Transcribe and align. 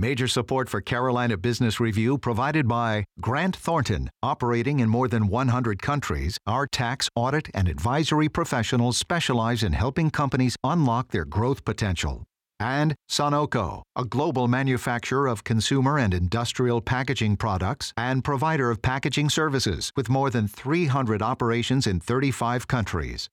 Major 0.00 0.28
support 0.28 0.70
for 0.70 0.80
Carolina 0.80 1.36
Business 1.36 1.78
Review 1.78 2.16
provided 2.16 2.66
by 2.66 3.04
Grant 3.20 3.54
Thornton. 3.54 4.08
Operating 4.22 4.80
in 4.80 4.88
more 4.88 5.08
than 5.08 5.28
100 5.28 5.82
countries, 5.82 6.38
our 6.46 6.66
tax, 6.66 7.10
audit, 7.14 7.50
and 7.52 7.68
advisory 7.68 8.30
professionals 8.30 8.96
specialize 8.96 9.62
in 9.62 9.74
helping 9.74 10.08
companies 10.10 10.56
unlock 10.64 11.10
their 11.10 11.26
growth 11.26 11.66
potential. 11.66 12.24
And 12.58 12.94
Sonoco, 13.10 13.82
a 13.94 14.06
global 14.06 14.48
manufacturer 14.48 15.26
of 15.26 15.44
consumer 15.44 15.98
and 15.98 16.14
industrial 16.14 16.80
packaging 16.80 17.36
products 17.36 17.92
and 17.98 18.24
provider 18.24 18.70
of 18.70 18.80
packaging 18.80 19.28
services 19.28 19.92
with 19.96 20.08
more 20.08 20.30
than 20.30 20.48
300 20.48 21.20
operations 21.20 21.86
in 21.86 22.00
35 22.00 22.66
countries. 22.66 23.28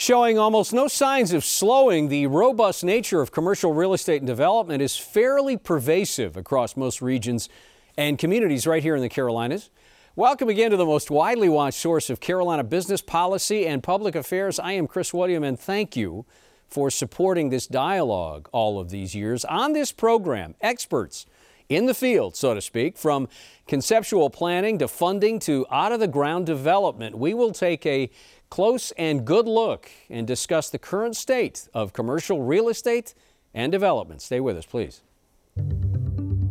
Showing 0.00 0.38
almost 0.38 0.72
no 0.72 0.86
signs 0.86 1.32
of 1.32 1.44
slowing, 1.44 2.06
the 2.06 2.28
robust 2.28 2.84
nature 2.84 3.20
of 3.20 3.32
commercial 3.32 3.74
real 3.74 3.92
estate 3.92 4.18
and 4.18 4.28
development 4.28 4.80
is 4.80 4.96
fairly 4.96 5.56
pervasive 5.56 6.36
across 6.36 6.76
most 6.76 7.02
regions 7.02 7.48
and 7.96 8.16
communities 8.16 8.64
right 8.64 8.80
here 8.80 8.94
in 8.94 9.02
the 9.02 9.08
Carolinas. 9.08 9.70
Welcome 10.14 10.48
again 10.50 10.70
to 10.70 10.76
the 10.76 10.86
most 10.86 11.10
widely 11.10 11.48
watched 11.48 11.80
source 11.80 12.10
of 12.10 12.20
Carolina 12.20 12.62
business 12.62 13.02
policy 13.02 13.66
and 13.66 13.82
public 13.82 14.14
affairs. 14.14 14.60
I 14.60 14.70
am 14.74 14.86
Chris 14.86 15.12
William, 15.12 15.42
and 15.42 15.58
thank 15.58 15.96
you 15.96 16.24
for 16.68 16.92
supporting 16.92 17.50
this 17.50 17.66
dialogue 17.66 18.48
all 18.52 18.78
of 18.78 18.90
these 18.90 19.16
years. 19.16 19.44
On 19.46 19.72
this 19.72 19.90
program, 19.90 20.54
experts 20.60 21.26
in 21.68 21.86
the 21.86 21.94
field, 21.94 22.36
so 22.36 22.54
to 22.54 22.60
speak, 22.60 22.96
from 22.96 23.28
conceptual 23.66 24.30
planning 24.30 24.78
to 24.78 24.88
funding 24.88 25.38
to 25.40 25.66
out 25.70 25.92
of 25.92 26.00
the 26.00 26.08
ground 26.08 26.46
development, 26.46 27.18
we 27.18 27.34
will 27.34 27.52
take 27.52 27.84
a 27.84 28.10
close 28.50 28.92
and 28.92 29.24
good 29.24 29.46
look 29.46 29.90
and 30.08 30.26
discuss 30.26 30.70
the 30.70 30.78
current 30.78 31.16
state 31.16 31.68
of 31.74 31.92
commercial 31.92 32.42
real 32.42 32.68
estate 32.68 33.14
and 33.54 33.72
development. 33.72 34.22
Stay 34.22 34.40
with 34.40 34.56
us, 34.56 34.66
please. 34.66 35.02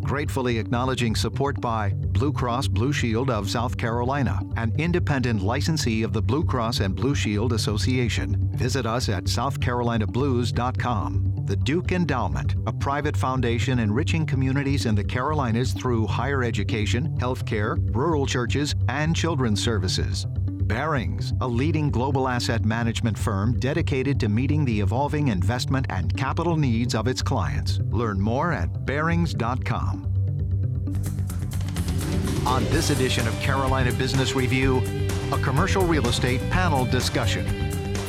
Gratefully 0.08 0.58
acknowledging 0.58 1.16
support 1.18 1.59
by 1.59 1.90
Blue 1.90 2.31
Cross 2.31 2.70
Blue 2.70 2.94
Shield 2.94 3.30
of 3.30 3.50
South 3.50 3.75
Carolina, 3.75 4.40
an 4.56 4.72
independent 4.78 5.42
licensee 5.42 6.02
of 6.02 6.14
the 6.14 6.22
Blue 6.22 6.45
Cross 6.45 6.80
and 6.80 6.95
Blue 6.95 7.14
Shield 7.14 7.52
Association. 7.52 8.38
Visit 8.53 8.86
us 8.86 9.09
at 9.09 9.25
southcarolinablues.com. 9.25 11.44
The 11.45 11.58
Duke 11.58 11.92
Endowment, 11.92 12.56
a 12.68 12.72
private 12.72 13.18
foundation 13.18 13.80
enriching 13.80 14.25
communities 14.25 14.86
in 14.86 14.95
the 14.95 15.03
Carolinas 15.03 15.73
through 15.73 16.08
higher 16.08 16.42
education, 16.42 17.09
healthcare, 17.20 17.78
rural 17.94 18.25
churches, 18.25 18.75
and 18.88 19.14
children's 19.14 19.62
services. 19.62 20.25
Barings, 20.68 21.34
a 21.40 21.48
leading 21.48 21.90
global 21.90 22.28
asset 22.28 22.66
management 22.66 23.18
firm 23.18 23.58
dedicated 23.58 24.20
to 24.20 24.28
meeting 24.28 24.66
the 24.66 24.82
evolving 24.82 25.30
investment 25.30 25.86
and 25.90 26.16
capital 26.18 26.58
needs 26.58 26.94
of 26.94 27.08
its 27.08 27.22
clients. 27.22 27.80
Learn 27.90 28.20
more 28.20 28.52
at 28.52 28.86
barings.com. 28.86 30.04
On 32.46 32.64
this 32.66 32.90
edition 32.90 33.28
of 33.28 33.40
Carolina 33.40 33.94
Business 33.94 34.36
Review, 34.36 34.82
a 35.32 35.38
commercial 35.40 35.84
real 35.84 36.08
estate 36.08 36.42
panel 36.50 36.86
discussion 36.86 37.46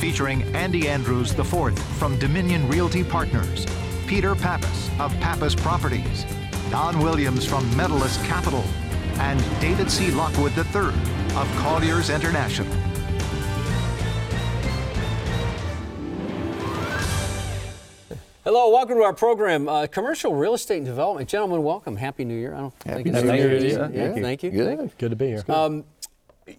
featuring 0.00 0.42
Andy 0.54 0.88
Andrews 0.88 1.32
IV 1.38 1.78
from 1.98 2.18
Dominion 2.18 2.68
Realty 2.68 3.04
Partners, 3.04 3.66
Peter 4.06 4.34
Pappas 4.34 4.90
of 4.98 5.12
Pappas 5.20 5.54
Properties, 5.54 6.24
Don 6.70 6.98
Williams 6.98 7.44
from 7.44 7.64
Medalist 7.76 8.22
Capital, 8.24 8.64
and 9.18 9.42
David 9.60 9.90
C. 9.90 10.10
Lockwood 10.10 10.56
III 10.56 11.17
of 11.38 11.46
Colliers 11.56 12.10
International. 12.10 12.66
Hello, 18.42 18.70
welcome 18.70 18.96
to 18.96 19.02
our 19.04 19.12
program, 19.12 19.68
uh, 19.68 19.86
Commercial 19.86 20.34
Real 20.34 20.54
Estate 20.54 20.78
and 20.78 20.86
Development. 20.86 21.28
Gentlemen, 21.28 21.62
welcome. 21.62 21.96
Happy 21.96 22.24
New 22.24 22.34
Year. 22.34 22.54
I 22.54 22.58
don't 22.60 22.74
Happy 22.84 23.02
think 23.04 23.06
New 23.14 23.20
it's 23.20 23.24
Year 23.24 23.48
New 23.50 23.58
to 23.60 23.60
Year's. 23.60 23.62
you. 23.62 23.78
Yeah, 23.78 24.04
Thank 24.06 24.16
you. 24.16 24.22
thank 24.22 24.42
you. 24.42 24.50
Good. 24.50 24.90
Good 24.98 25.10
to 25.10 25.16
be 25.16 25.26
here. 25.28 25.44
Um, 25.48 25.84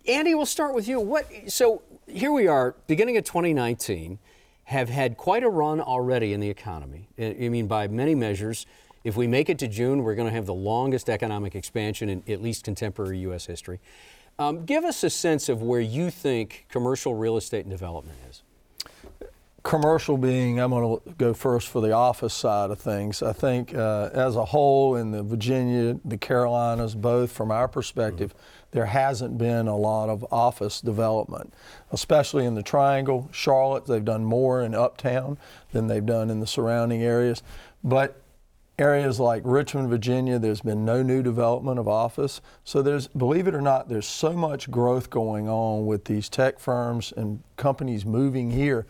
Andy, 0.07 0.33
we'll 0.35 0.45
start 0.45 0.73
with 0.73 0.87
you. 0.87 0.99
What? 1.01 1.25
So 1.47 1.81
here 2.07 2.31
we 2.31 2.47
are, 2.47 2.75
beginning 2.87 3.17
of 3.17 3.25
2019, 3.25 4.17
have 4.65 4.87
had 4.87 5.17
quite 5.17 5.43
a 5.43 5.49
run 5.49 5.81
already 5.81 6.31
in 6.31 6.39
the 6.39 6.49
economy. 6.49 7.09
I 7.17 7.35
I 7.41 7.49
mean, 7.49 7.67
by 7.67 7.87
many 7.89 8.15
measures, 8.15 8.65
if 9.03 9.17
we 9.17 9.25
make 9.27 9.49
it 9.49 9.57
to 9.59 9.67
June, 9.67 10.03
we're 10.03 10.15
going 10.15 10.27
to 10.27 10.33
have 10.33 10.45
the 10.45 10.53
longest 10.53 11.09
economic 11.09 11.53
expansion 11.55 12.07
in 12.07 12.23
at 12.29 12.41
least 12.41 12.63
contemporary 12.63 13.17
U.S. 13.19 13.47
history. 13.47 13.79
Um, 14.39 14.63
give 14.63 14.85
us 14.85 15.03
a 15.03 15.09
sense 15.09 15.49
of 15.49 15.61
where 15.61 15.81
you 15.81 16.09
think 16.09 16.65
commercial 16.69 17.13
real 17.13 17.35
estate 17.35 17.65
and 17.65 17.69
development 17.69 18.17
is. 18.29 18.41
Commercial 19.63 20.17
being, 20.17 20.61
I'm 20.61 20.71
going 20.71 21.01
to 21.01 21.09
go 21.17 21.33
first 21.33 21.67
for 21.67 21.81
the 21.81 21.91
office 21.91 22.33
side 22.33 22.71
of 22.71 22.79
things. 22.79 23.21
I 23.21 23.33
think 23.33 23.75
uh, 23.75 24.09
as 24.13 24.37
a 24.37 24.45
whole 24.45 24.95
in 24.95 25.11
the 25.11 25.21
Virginia, 25.21 25.99
the 26.05 26.17
Carolinas, 26.17 26.95
both 26.95 27.33
from 27.33 27.51
our 27.51 27.67
perspective, 27.67 28.33
there 28.71 28.85
hasn't 28.85 29.37
been 29.37 29.67
a 29.67 29.75
lot 29.75 30.07
of 30.07 30.25
office 30.31 30.79
development, 30.79 31.53
especially 31.91 32.45
in 32.45 32.55
the 32.55 32.63
Triangle. 32.63 33.27
Charlotte, 33.33 33.87
they've 33.87 34.05
done 34.05 34.23
more 34.23 34.61
in 34.61 34.73
Uptown 34.73 35.37
than 35.73 35.87
they've 35.87 36.05
done 36.05 36.29
in 36.29 36.39
the 36.39 36.47
surrounding 36.47 37.03
areas. 37.03 37.43
But 37.83 38.21
areas 38.79 39.19
like 39.19 39.41
Richmond, 39.45 39.89
Virginia, 39.89 40.39
there's 40.39 40.61
been 40.61 40.85
no 40.85 41.03
new 41.03 41.21
development 41.21 41.79
of 41.79 41.87
office. 41.87 42.41
So 42.63 42.81
there's, 42.81 43.07
believe 43.07 43.47
it 43.47 43.53
or 43.53 43.61
not, 43.61 43.89
there's 43.89 44.07
so 44.07 44.33
much 44.33 44.71
growth 44.71 45.09
going 45.09 45.49
on 45.49 45.85
with 45.85 46.05
these 46.05 46.29
tech 46.29 46.59
firms 46.59 47.13
and 47.15 47.43
companies 47.57 48.05
moving 48.05 48.51
here 48.51 48.85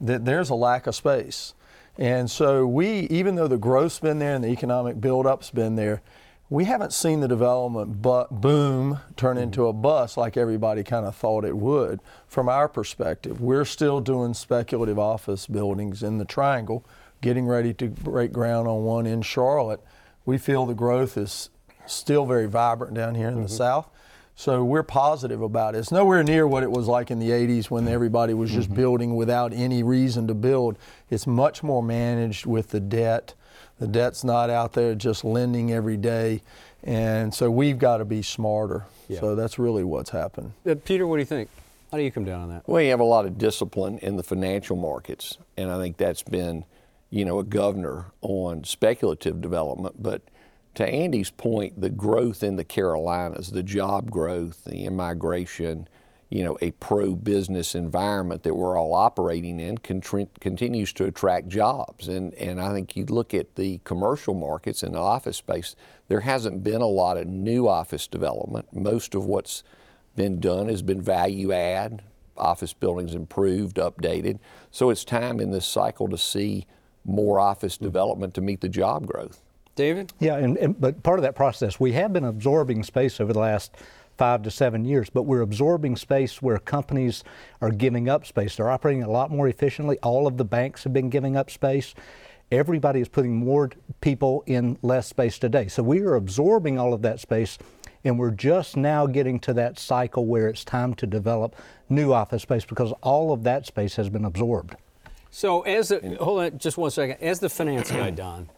that 0.00 0.24
there's 0.24 0.50
a 0.50 0.54
lack 0.54 0.86
of 0.86 0.94
space. 0.94 1.54
And 1.98 2.30
so 2.30 2.66
we, 2.66 3.00
even 3.08 3.36
though 3.36 3.48
the 3.48 3.58
growth's 3.58 3.98
been 3.98 4.18
there 4.18 4.34
and 4.34 4.44
the 4.44 4.48
economic 4.48 5.00
buildup's 5.00 5.50
been 5.50 5.76
there, 5.76 6.02
we 6.48 6.64
haven't 6.64 6.92
seen 6.92 7.20
the 7.20 7.28
development 7.28 8.00
but 8.02 8.40
boom 8.40 9.00
turn 9.16 9.36
into 9.36 9.66
a 9.66 9.72
bust 9.72 10.16
like 10.16 10.36
everybody 10.36 10.84
kind 10.84 11.04
of 11.04 11.16
thought 11.16 11.44
it 11.44 11.56
would 11.56 12.00
from 12.28 12.48
our 12.48 12.68
perspective. 12.68 13.40
We're 13.40 13.64
still 13.64 14.00
doing 14.00 14.32
speculative 14.32 14.98
office 14.98 15.46
buildings 15.46 16.02
in 16.02 16.18
the 16.18 16.24
triangle, 16.24 16.84
getting 17.20 17.46
ready 17.46 17.72
to 17.74 17.88
break 17.88 18.32
ground 18.32 18.68
on 18.68 18.84
one 18.84 19.06
in 19.06 19.22
Charlotte. 19.22 19.80
We 20.24 20.38
feel 20.38 20.66
the 20.66 20.74
growth 20.74 21.16
is 21.16 21.50
still 21.86 22.26
very 22.26 22.46
vibrant 22.46 22.94
down 22.94 23.14
here 23.14 23.28
in 23.28 23.42
the 23.42 23.48
south. 23.48 23.88
So 24.38 24.62
we're 24.62 24.82
positive 24.82 25.40
about 25.40 25.74
it. 25.74 25.78
It's 25.78 25.90
nowhere 25.90 26.22
near 26.22 26.46
what 26.46 26.62
it 26.62 26.70
was 26.70 26.88
like 26.88 27.10
in 27.10 27.18
the 27.18 27.30
80s 27.30 27.70
when 27.70 27.88
everybody 27.88 28.34
was 28.34 28.50
just 28.50 28.72
building 28.74 29.16
without 29.16 29.54
any 29.54 29.82
reason 29.82 30.26
to 30.26 30.34
build. 30.34 30.76
It's 31.08 31.26
much 31.26 31.62
more 31.62 31.82
managed 31.82 32.44
with 32.44 32.68
the 32.68 32.80
debt. 32.80 33.32
The 33.78 33.86
debt's 33.86 34.24
not 34.24 34.50
out 34.50 34.74
there 34.74 34.94
just 34.94 35.24
lending 35.24 35.72
every 35.72 35.96
day. 35.96 36.42
And 36.84 37.32
so 37.32 37.50
we've 37.50 37.78
got 37.78 37.98
to 37.98 38.04
be 38.04 38.20
smarter. 38.20 38.84
Yeah. 39.08 39.20
So 39.20 39.34
that's 39.34 39.58
really 39.58 39.84
what's 39.84 40.10
happened. 40.10 40.52
Uh, 40.68 40.74
Peter, 40.84 41.06
what 41.06 41.16
do 41.16 41.20
you 41.20 41.26
think? 41.26 41.48
How 41.90 41.96
do 41.96 42.04
you 42.04 42.10
come 42.10 42.24
down 42.24 42.42
on 42.42 42.48
that? 42.50 42.68
Well, 42.68 42.82
you 42.82 42.90
have 42.90 43.00
a 43.00 43.04
lot 43.04 43.24
of 43.24 43.38
discipline 43.38 43.98
in 43.98 44.16
the 44.16 44.22
financial 44.22 44.76
markets, 44.76 45.38
and 45.56 45.70
I 45.70 45.78
think 45.78 45.96
that's 45.96 46.22
been, 46.22 46.64
you 47.10 47.24
know, 47.24 47.38
a 47.38 47.44
governor 47.44 48.12
on 48.20 48.64
speculative 48.64 49.40
development. 49.40 50.02
But 50.02 50.22
to 50.74 50.86
Andy's 50.86 51.30
point, 51.30 51.80
the 51.80 51.90
growth 51.90 52.42
in 52.42 52.56
the 52.56 52.64
Carolinas, 52.64 53.50
the 53.50 53.62
job 53.62 54.10
growth, 54.10 54.64
the 54.64 54.84
immigration, 54.84 55.88
you 56.28 56.42
know, 56.42 56.58
a 56.60 56.72
pro-business 56.72 57.74
environment 57.74 58.42
that 58.42 58.54
we're 58.54 58.76
all 58.76 58.92
operating 58.92 59.60
in 59.60 59.78
contri- 59.78 60.28
continues 60.40 60.92
to 60.94 61.04
attract 61.04 61.48
jobs. 61.48 62.08
And, 62.08 62.34
and 62.34 62.60
I 62.60 62.72
think 62.72 62.96
you 62.96 63.04
look 63.04 63.32
at 63.32 63.54
the 63.54 63.80
commercial 63.84 64.34
markets 64.34 64.82
and 64.82 64.94
the 64.94 64.98
office 64.98 65.36
space, 65.36 65.76
there 66.08 66.20
hasn't 66.20 66.64
been 66.64 66.82
a 66.82 66.86
lot 66.86 67.16
of 67.16 67.28
new 67.28 67.68
office 67.68 68.08
development. 68.08 68.74
Most 68.74 69.14
of 69.14 69.24
what's 69.24 69.62
been 70.16 70.40
done 70.40 70.68
has 70.68 70.82
been 70.82 71.00
value 71.00 71.52
add, 71.52 72.02
office 72.36 72.72
buildings 72.72 73.14
improved, 73.14 73.76
updated. 73.76 74.40
So 74.70 74.90
it's 74.90 75.04
time 75.04 75.40
in 75.40 75.52
this 75.52 75.66
cycle 75.66 76.08
to 76.08 76.18
see 76.18 76.66
more 77.06 77.38
office 77.38 77.78
development 77.78 78.34
to 78.34 78.40
meet 78.40 78.60
the 78.60 78.68
job 78.68 79.06
growth. 79.06 79.42
David? 79.74 80.12
Yeah, 80.18 80.36
and, 80.36 80.56
and 80.56 80.80
but 80.80 81.02
part 81.02 81.18
of 81.18 81.22
that 81.22 81.36
process, 81.36 81.78
we 81.78 81.92
have 81.92 82.12
been 82.12 82.24
absorbing 82.24 82.82
space 82.82 83.20
over 83.20 83.32
the 83.32 83.38
last 83.38 83.76
five 84.16 84.42
to 84.42 84.50
seven 84.50 84.84
years, 84.84 85.10
but 85.10 85.24
we're 85.24 85.42
absorbing 85.42 85.96
space 85.96 86.40
where 86.40 86.58
companies 86.58 87.22
are 87.60 87.70
giving 87.70 88.08
up 88.08 88.26
space. 88.26 88.56
They're 88.56 88.70
operating 88.70 89.02
a 89.02 89.10
lot 89.10 89.30
more 89.30 89.46
efficiently. 89.46 89.98
All 90.02 90.26
of 90.26 90.38
the 90.38 90.44
banks 90.44 90.84
have 90.84 90.94
been 90.94 91.10
giving 91.10 91.36
up 91.36 91.50
space. 91.50 91.94
Everybody 92.50 93.00
is 93.00 93.08
putting 93.08 93.36
more 93.36 93.70
people 94.00 94.42
in 94.46 94.78
less 94.80 95.06
space 95.08 95.38
today. 95.38 95.68
So 95.68 95.82
we 95.82 96.00
are 96.00 96.14
absorbing 96.14 96.78
all 96.78 96.94
of 96.94 97.02
that 97.02 97.20
space, 97.20 97.58
and 98.04 98.18
we're 98.18 98.30
just 98.30 98.76
now 98.76 99.06
getting 99.06 99.38
to 99.40 99.52
that 99.54 99.78
cycle 99.78 100.24
where 100.24 100.48
it's 100.48 100.64
time 100.64 100.94
to 100.94 101.06
develop 101.06 101.56
new 101.88 102.12
office 102.12 102.42
space 102.42 102.64
because 102.64 102.92
all 103.02 103.32
of 103.32 103.42
that 103.42 103.66
space 103.66 103.96
has 103.96 104.08
been 104.08 104.24
absorbed. 104.24 104.76
So, 105.30 105.62
as 105.62 105.88
the, 105.88 106.16
hold 106.20 106.40
on 106.40 106.58
just 106.58 106.78
one 106.78 106.90
second. 106.90 107.18
As 107.20 107.40
the 107.40 107.48
finance 107.48 107.90
guy, 107.90 108.10
Don, 108.10 108.48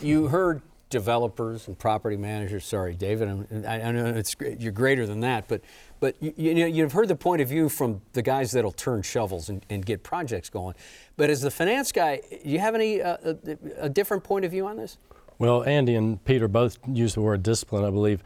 you 0.00 0.28
heard 0.28 0.62
developers 0.90 1.66
and 1.68 1.78
property 1.78 2.16
managers. 2.16 2.64
Sorry, 2.64 2.94
David, 2.94 3.28
I'm- 3.28 3.64
I, 3.66 3.82
I 3.82 3.92
know 3.92 4.06
it's 4.06 4.34
you're 4.58 4.72
greater 4.72 5.06
than 5.06 5.20
that, 5.20 5.46
but 5.48 5.60
but 6.00 6.14
you, 6.20 6.32
you 6.36 6.54
know 6.54 6.66
you've 6.66 6.92
heard 6.92 7.08
the 7.08 7.16
point 7.16 7.42
of 7.42 7.48
view 7.48 7.68
from 7.68 8.00
the 8.12 8.22
guys 8.22 8.52
that'll 8.52 8.72
turn 8.72 9.02
shovels 9.02 9.48
and, 9.48 9.64
and 9.68 9.84
get 9.84 10.02
projects 10.02 10.48
going. 10.48 10.74
But 11.16 11.28
as 11.30 11.40
the 11.42 11.50
finance 11.50 11.92
guy, 11.92 12.20
do 12.30 12.48
you 12.48 12.58
have 12.60 12.74
any 12.74 13.02
uh, 13.02 13.16
a, 13.24 13.36
a 13.78 13.88
different 13.88 14.22
point 14.24 14.44
of 14.44 14.50
view 14.50 14.66
on 14.66 14.76
this? 14.76 14.96
Well, 15.38 15.62
Andy 15.64 15.94
and 15.94 16.24
Peter 16.24 16.48
both 16.48 16.78
used 16.88 17.16
the 17.16 17.20
word 17.20 17.42
discipline, 17.42 17.84
I 17.84 17.90
believe. 17.90 18.22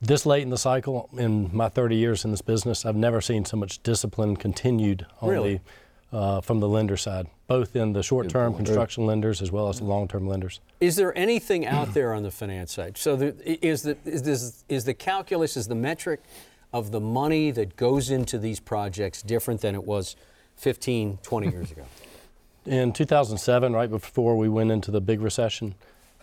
This 0.00 0.26
late 0.26 0.42
in 0.42 0.50
the 0.50 0.58
cycle, 0.58 1.08
in 1.16 1.48
my 1.52 1.68
30 1.68 1.94
years 1.96 2.24
in 2.24 2.32
this 2.32 2.42
business, 2.42 2.84
I've 2.84 2.96
never 2.96 3.20
seen 3.20 3.44
so 3.44 3.56
much 3.56 3.80
discipline 3.84 4.36
continued 4.36 5.06
on 5.20 5.28
Really? 5.28 5.60
the, 6.10 6.16
uh, 6.18 6.40
from 6.40 6.58
the 6.60 6.68
lender 6.68 6.96
side, 6.96 7.28
both 7.52 7.76
in 7.76 7.92
the 7.92 8.02
short 8.02 8.30
term 8.30 8.54
construction 8.54 9.04
lenders 9.04 9.42
as 9.42 9.52
well 9.52 9.68
as 9.68 9.78
the 9.78 9.84
long 9.84 10.08
term 10.08 10.26
lenders. 10.26 10.60
Is 10.80 10.96
there 10.96 11.16
anything 11.16 11.66
out 11.66 11.92
there 11.92 12.14
on 12.14 12.22
the 12.22 12.30
finance 12.30 12.72
side? 12.72 12.96
So 12.96 13.14
the, 13.14 13.66
is 13.66 13.82
the 13.82 13.96
is 14.06 14.22
this 14.22 14.64
is 14.70 14.84
the 14.84 14.94
calculus 14.94 15.54
is 15.56 15.68
the 15.68 15.74
metric 15.74 16.20
of 16.72 16.92
the 16.92 17.00
money 17.00 17.50
that 17.50 17.76
goes 17.76 18.10
into 18.10 18.38
these 18.38 18.58
projects 18.58 19.20
different 19.20 19.60
than 19.60 19.74
it 19.74 19.84
was 19.84 20.16
15, 20.56 21.18
20 21.22 21.50
years 21.50 21.70
ago? 21.70 21.84
In 22.64 22.92
2007, 22.92 23.72
right 23.74 23.90
before 23.90 24.38
we 24.38 24.48
went 24.48 24.70
into 24.70 24.92
the 24.92 25.00
big 25.00 25.20
recession, 25.20 25.74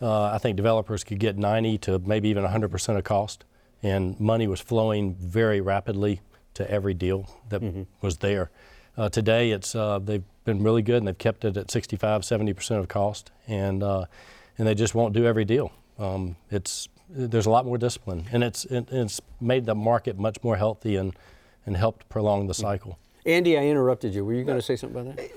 uh, 0.01 0.23
I 0.23 0.37
think 0.37 0.55
developers 0.55 1.03
could 1.03 1.19
get 1.19 1.37
90 1.37 1.77
to 1.79 1.99
maybe 1.99 2.29
even 2.29 2.45
100% 2.45 2.97
of 2.97 3.03
cost, 3.03 3.43
and 3.83 4.17
money 4.21 4.47
was 4.47 4.61
flowing 4.61 5.15
very 5.15 5.59
rapidly 5.59 6.21
to 6.53 6.71
every 6.71 6.93
deal 6.93 7.29
that 7.49 7.61
was 8.01 8.19
there. 8.19 8.51
Uh, 8.97 9.09
today, 9.09 9.51
it's 9.51 9.75
uh, 9.75 10.00
they've 10.00 10.24
been 10.45 10.63
really 10.63 10.81
good 10.81 10.97
and 10.97 11.07
they've 11.07 11.18
kept 11.18 11.45
it 11.45 11.57
at 11.57 11.71
65, 11.71 12.21
70% 12.21 12.80
of 12.80 12.88
cost, 12.88 13.31
and 13.47 13.83
uh, 13.83 14.06
and 14.57 14.68
they 14.68 14.75
just 14.75 14.95
won't 14.95 15.13
do 15.13 15.25
every 15.25 15.45
deal. 15.45 15.71
Um, 15.97 16.36
it's 16.51 16.89
there's 17.09 17.45
a 17.45 17.50
lot 17.50 17.65
more 17.65 17.77
discipline, 17.77 18.25
and 18.31 18.44
it's 18.44 18.65
it, 18.65 18.89
it's 18.91 19.21
made 19.39 19.65
the 19.65 19.75
market 19.75 20.18
much 20.18 20.44
more 20.44 20.57
healthy 20.57 20.95
and 20.95 21.13
and 21.65 21.77
helped 21.77 22.09
prolong 22.09 22.47
the 22.47 22.53
cycle. 22.53 22.97
Andy, 23.25 23.57
I 23.57 23.63
interrupted 23.63 24.13
you. 24.13 24.25
Were 24.25 24.33
you 24.33 24.44
going 24.44 24.57
to 24.57 24.62
say 24.62 24.75
something 24.75 25.01
about 25.01 25.18
that? 25.18 25.30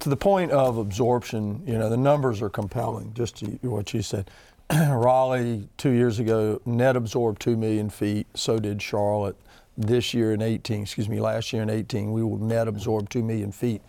to 0.00 0.08
the 0.08 0.16
point 0.16 0.52
of 0.52 0.78
absorption, 0.78 1.62
you 1.66 1.78
know, 1.78 1.88
the 1.88 1.96
numbers 1.96 2.42
are 2.42 2.50
compelling, 2.50 3.12
just 3.14 3.36
to 3.36 3.46
what 3.62 3.94
you 3.94 4.02
said. 4.02 4.30
Raleigh, 4.72 5.68
two 5.76 5.90
years 5.90 6.18
ago, 6.18 6.60
net 6.66 6.96
absorbed 6.96 7.40
2 7.40 7.56
million 7.56 7.88
feet, 7.88 8.26
so 8.34 8.58
did 8.58 8.82
Charlotte. 8.82 9.36
This 9.76 10.14
year 10.14 10.32
in 10.32 10.42
18, 10.42 10.82
excuse 10.82 11.08
me, 11.08 11.20
last 11.20 11.52
year 11.52 11.62
in 11.62 11.70
18, 11.70 12.12
we 12.12 12.22
will 12.22 12.38
net 12.38 12.68
absorb 12.68 13.10
2 13.10 13.22
million 13.22 13.52
feet. 13.52 13.82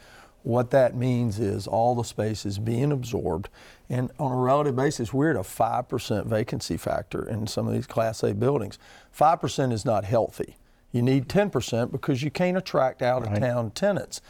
What 0.43 0.71
that 0.71 0.95
means 0.95 1.39
is 1.39 1.67
all 1.67 1.95
the 1.95 2.03
space 2.03 2.45
is 2.45 2.59
being 2.59 2.91
absorbed. 2.91 3.49
And 3.89 4.11
on 4.19 4.31
a 4.31 4.35
relative 4.35 4.75
basis, 4.75 5.13
we're 5.13 5.31
at 5.31 5.35
a 5.35 5.39
5% 5.39 6.25
vacancy 6.25 6.77
factor 6.77 7.27
in 7.27 7.47
some 7.47 7.67
of 7.67 7.73
these 7.73 7.87
Class 7.87 8.23
A 8.23 8.33
buildings. 8.33 8.79
5% 9.17 9.71
is 9.71 9.85
not 9.85 10.05
healthy. 10.05 10.55
You 10.91 11.01
need 11.01 11.27
10% 11.27 11.91
because 11.91 12.23
you 12.23 12.31
can't 12.31 12.57
attract 12.57 13.01
out 13.01 13.27
of 13.27 13.39
town 13.39 13.71
tenants 13.71 14.21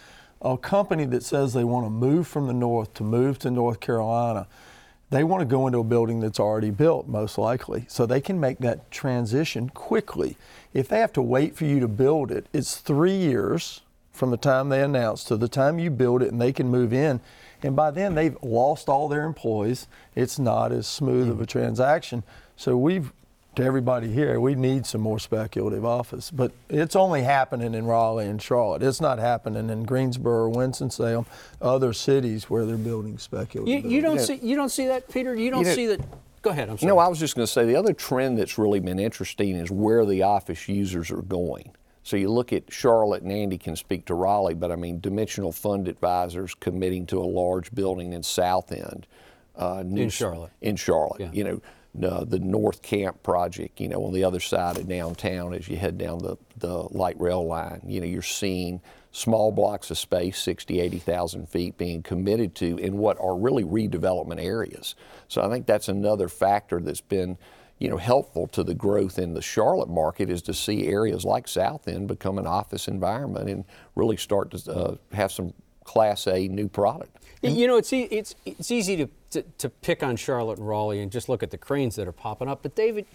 a 0.41 0.57
company 0.57 1.05
that 1.05 1.23
says 1.23 1.53
they 1.53 1.63
want 1.63 1.85
to 1.85 1.89
move 1.89 2.27
from 2.27 2.47
the 2.47 2.53
north 2.53 2.93
to 2.95 3.03
move 3.03 3.39
to 3.39 3.51
North 3.51 3.79
Carolina, 3.79 4.47
they 5.09 5.23
want 5.23 5.41
to 5.41 5.45
go 5.45 5.67
into 5.67 5.79
a 5.79 5.83
building 5.83 6.19
that's 6.19 6.39
already 6.39 6.69
built, 6.69 7.07
most 7.07 7.37
likely. 7.37 7.85
So 7.87 8.05
they 8.05 8.19
can 8.19 8.39
make 8.39 8.59
that 8.59 8.91
transition 8.91 9.69
quickly. 9.69 10.37
If 10.73 10.89
they 10.89 10.99
have 10.99 11.13
to 11.13 11.21
wait 11.21 11.55
for 11.55 11.65
you 11.65 11.79
to 11.79 11.87
build 11.87 12.31
it, 12.31 12.47
it's 12.53 12.75
three 12.75 13.15
years 13.15 13.81
from 14.11 14.31
the 14.31 14.37
time 14.37 14.69
they 14.69 14.83
announce 14.83 15.23
to 15.25 15.37
the 15.37 15.47
time 15.47 15.79
you 15.79 15.89
build 15.89 16.21
it 16.21 16.31
and 16.31 16.41
they 16.41 16.51
can 16.51 16.67
move 16.67 16.91
in. 16.91 17.21
And 17.63 17.75
by 17.75 17.91
then 17.91 18.15
they've 18.15 18.37
lost 18.41 18.89
all 18.89 19.07
their 19.07 19.23
employees. 19.23 19.87
It's 20.15 20.37
not 20.37 20.71
as 20.71 20.87
smooth 20.87 21.29
of 21.29 21.39
a 21.39 21.43
hmm. 21.43 21.45
transaction. 21.45 22.23
So 22.55 22.75
we've 22.75 23.11
to 23.57 23.63
everybody 23.63 24.11
here, 24.11 24.39
we 24.39 24.55
need 24.55 24.85
some 24.85 25.01
more 25.01 25.19
speculative 25.19 25.83
office. 25.83 26.31
But 26.31 26.51
it's 26.69 26.95
only 26.95 27.23
happening 27.23 27.73
in 27.73 27.85
Raleigh 27.85 28.27
and 28.27 28.41
Charlotte. 28.41 28.81
It's 28.83 29.01
not 29.01 29.19
happening 29.19 29.69
in 29.69 29.83
Greensboro, 29.83 30.49
Winston-Salem, 30.49 31.25
other 31.61 31.91
cities 31.93 32.49
where 32.49 32.65
they're 32.65 32.77
building 32.77 33.17
speculative. 33.17 33.85
You, 33.85 33.89
you 33.89 34.01
don't 34.01 34.17
Yeah. 34.17 34.21
see 34.21 34.35
you 34.41 34.55
don't 34.55 34.69
see 34.69 34.87
that, 34.87 35.09
Peter. 35.09 35.35
You 35.35 35.51
don't 35.51 35.61
You 35.61 35.65
know- 35.67 35.73
see 35.75 35.85
that. 35.87 35.99
Go 36.43 36.51
ahead. 36.51 36.69
I'm 36.69 36.77
sorry. 36.77 36.87
No, 36.87 36.99
I 36.99 37.07
was 37.07 37.19
just 37.19 37.35
going 37.35 37.45
to 37.45 37.51
say 37.51 37.65
the 37.65 37.75
other 37.75 37.93
trend 37.93 38.37
that's 38.37 38.57
really 38.57 38.79
been 38.79 38.99
interesting 38.99 39.55
is 39.55 39.69
where 39.71 40.05
the 40.05 40.23
office 40.23 40.69
users 40.69 41.11
are 41.11 41.23
going. 41.23 41.71
So 42.03 42.15
you 42.15 42.29
look 42.31 42.53
at 42.53 42.71
Charlotte, 42.71 43.23
and 43.23 43.31
Andy 43.33 43.57
can 43.57 43.75
speak 43.75 44.05
to 44.05 44.13
Raleigh, 44.13 44.53
but 44.53 44.71
I 44.71 44.77
mean, 44.77 45.01
Dimensional 45.01 45.51
Fund 45.51 45.87
Advisors 45.89 46.53
committing 46.55 47.05
to 47.07 47.19
a 47.19 47.25
large 47.25 47.73
building 47.73 48.13
in 48.13 48.23
South 48.23 48.71
End. 48.71 49.07
Uh, 49.57 49.83
new- 49.85 50.03
In 50.03 50.09
Charlotte. 50.09 50.51
In 50.61 50.75
Charlotte. 50.77 51.19
Yeah. 51.19 51.29
You 51.33 51.43
know, 51.43 51.61
uh, 52.03 52.23
the 52.23 52.39
North 52.39 52.81
Camp 52.81 53.23
project, 53.23 53.79
you 53.79 53.87
know, 53.87 54.05
on 54.05 54.13
the 54.13 54.23
other 54.23 54.39
side 54.39 54.77
of 54.77 54.87
downtown 54.87 55.53
as 55.53 55.67
you 55.67 55.77
head 55.77 55.97
down 55.97 56.19
the, 56.19 56.37
the 56.57 56.87
light 56.91 57.19
rail 57.19 57.45
line, 57.45 57.81
you 57.85 57.99
know, 57.99 58.05
you're 58.05 58.21
seeing 58.21 58.81
small 59.11 59.51
blocks 59.51 59.89
of 59.89 59.97
space, 59.97 60.39
60, 60.39 60.79
80,000 60.79 61.49
feet, 61.49 61.77
being 61.77 62.03
committed 62.03 62.55
to 62.55 62.77
in 62.77 62.97
what 62.97 63.19
are 63.19 63.35
really 63.35 63.63
redevelopment 63.63 64.43
areas. 64.43 64.95
So 65.27 65.41
I 65.41 65.49
think 65.49 65.65
that's 65.65 65.87
another 65.87 66.27
factor 66.27 66.79
that's 66.79 67.01
been, 67.01 67.37
you 67.79 67.89
know, 67.89 67.97
helpful 67.97 68.47
to 68.47 68.63
the 68.63 68.75
growth 68.75 69.17
in 69.17 69.33
the 69.33 69.41
Charlotte 69.41 69.89
market 69.89 70.29
is 70.29 70.41
to 70.43 70.53
see 70.53 70.87
areas 70.87 71.25
like 71.25 71.47
South 71.47 71.87
End 71.87 72.07
become 72.07 72.37
an 72.37 72.47
office 72.47 72.87
environment 72.87 73.49
and 73.49 73.65
really 73.95 74.17
start 74.17 74.51
to 74.51 74.71
uh, 74.71 74.95
have 75.13 75.31
some 75.31 75.53
Class 75.83 76.27
A 76.27 76.47
new 76.47 76.67
product. 76.67 77.17
You 77.41 77.65
know, 77.65 77.77
it's 77.77 77.93
it's 77.93 78.35
it's 78.45 78.71
easy 78.71 78.97
to, 78.97 79.07
to 79.31 79.41
to 79.57 79.69
pick 79.69 80.03
on 80.03 80.15
Charlotte 80.15 80.57
and 80.57 80.67
Raleigh 80.67 81.01
and 81.01 81.11
just 81.11 81.29
look 81.29 81.43
at 81.43 81.51
the 81.51 81.57
cranes 81.57 81.95
that 81.95 82.07
are 82.07 82.13
popping 82.13 82.47
up. 82.47 82.63
But 82.63 82.75
David, 82.75 83.05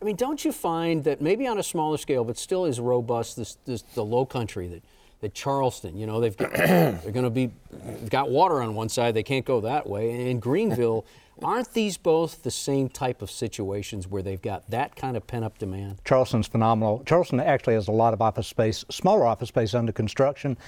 I 0.00 0.04
mean, 0.04 0.16
don't 0.16 0.44
you 0.44 0.52
find 0.52 1.04
that 1.04 1.20
maybe 1.20 1.46
on 1.46 1.58
a 1.58 1.62
smaller 1.62 1.96
scale, 1.96 2.24
but 2.24 2.36
still 2.36 2.64
is 2.64 2.80
robust, 2.80 3.36
this, 3.36 3.56
this 3.64 3.82
the 3.82 4.04
Low 4.04 4.26
Country 4.26 4.68
that 4.68 4.82
that 5.20 5.34
Charleston, 5.34 5.96
you 5.96 6.04
know, 6.04 6.20
they've 6.20 6.36
got, 6.36 6.52
they're 6.52 7.12
going 7.12 7.24
to 7.24 7.30
be 7.30 7.52
they've 7.70 8.10
got 8.10 8.28
water 8.28 8.60
on 8.60 8.74
one 8.74 8.88
side, 8.88 9.14
they 9.14 9.22
can't 9.22 9.44
go 9.44 9.60
that 9.60 9.88
way. 9.88 10.10
And 10.10 10.20
in 10.20 10.40
Greenville, 10.40 11.06
aren't 11.42 11.72
these 11.72 11.96
both 11.96 12.42
the 12.42 12.50
same 12.50 12.88
type 12.88 13.22
of 13.22 13.30
situations 13.30 14.08
where 14.08 14.22
they've 14.22 14.42
got 14.42 14.68
that 14.70 14.96
kind 14.96 15.16
of 15.16 15.26
pent 15.26 15.44
up 15.44 15.58
demand? 15.58 16.00
Charleston's 16.04 16.48
phenomenal. 16.48 17.02
Charleston 17.06 17.38
actually 17.38 17.74
has 17.74 17.86
a 17.86 17.92
lot 17.92 18.12
of 18.12 18.20
office 18.20 18.48
space, 18.48 18.84
smaller 18.90 19.24
office 19.24 19.48
space 19.48 19.74
under 19.74 19.92
construction. 19.92 20.58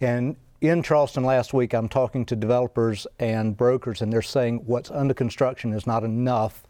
And 0.00 0.36
in 0.62 0.80
Charleston 0.80 1.24
last 1.24 1.52
week, 1.52 1.74
I'm 1.74 1.88
talking 1.88 2.24
to 2.26 2.36
developers 2.36 3.04
and 3.18 3.56
brokers, 3.56 4.00
and 4.00 4.12
they're 4.12 4.22
saying 4.22 4.62
what's 4.64 4.92
under 4.92 5.12
construction 5.12 5.72
is 5.72 5.88
not 5.88 6.04
enough 6.04 6.62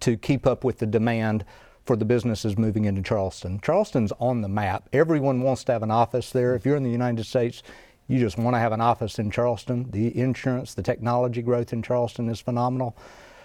to 0.00 0.16
keep 0.16 0.44
up 0.44 0.64
with 0.64 0.78
the 0.78 0.86
demand 0.86 1.44
for 1.84 1.94
the 1.94 2.04
businesses 2.04 2.58
moving 2.58 2.84
into 2.84 3.00
Charleston. 3.00 3.60
Charleston's 3.60 4.12
on 4.18 4.40
the 4.40 4.48
map. 4.48 4.88
Everyone 4.92 5.40
wants 5.40 5.62
to 5.64 5.72
have 5.72 5.84
an 5.84 5.90
office 5.90 6.30
there. 6.30 6.56
If 6.56 6.66
you're 6.66 6.76
in 6.76 6.82
the 6.82 6.90
United 6.90 7.24
States, 7.24 7.62
you 8.08 8.18
just 8.18 8.38
want 8.38 8.56
to 8.56 8.58
have 8.58 8.72
an 8.72 8.80
office 8.80 9.20
in 9.20 9.30
Charleston. 9.30 9.88
The 9.92 10.18
insurance, 10.18 10.74
the 10.74 10.82
technology 10.82 11.42
growth 11.42 11.72
in 11.72 11.80
Charleston 11.80 12.28
is 12.28 12.40
phenomenal. 12.40 12.96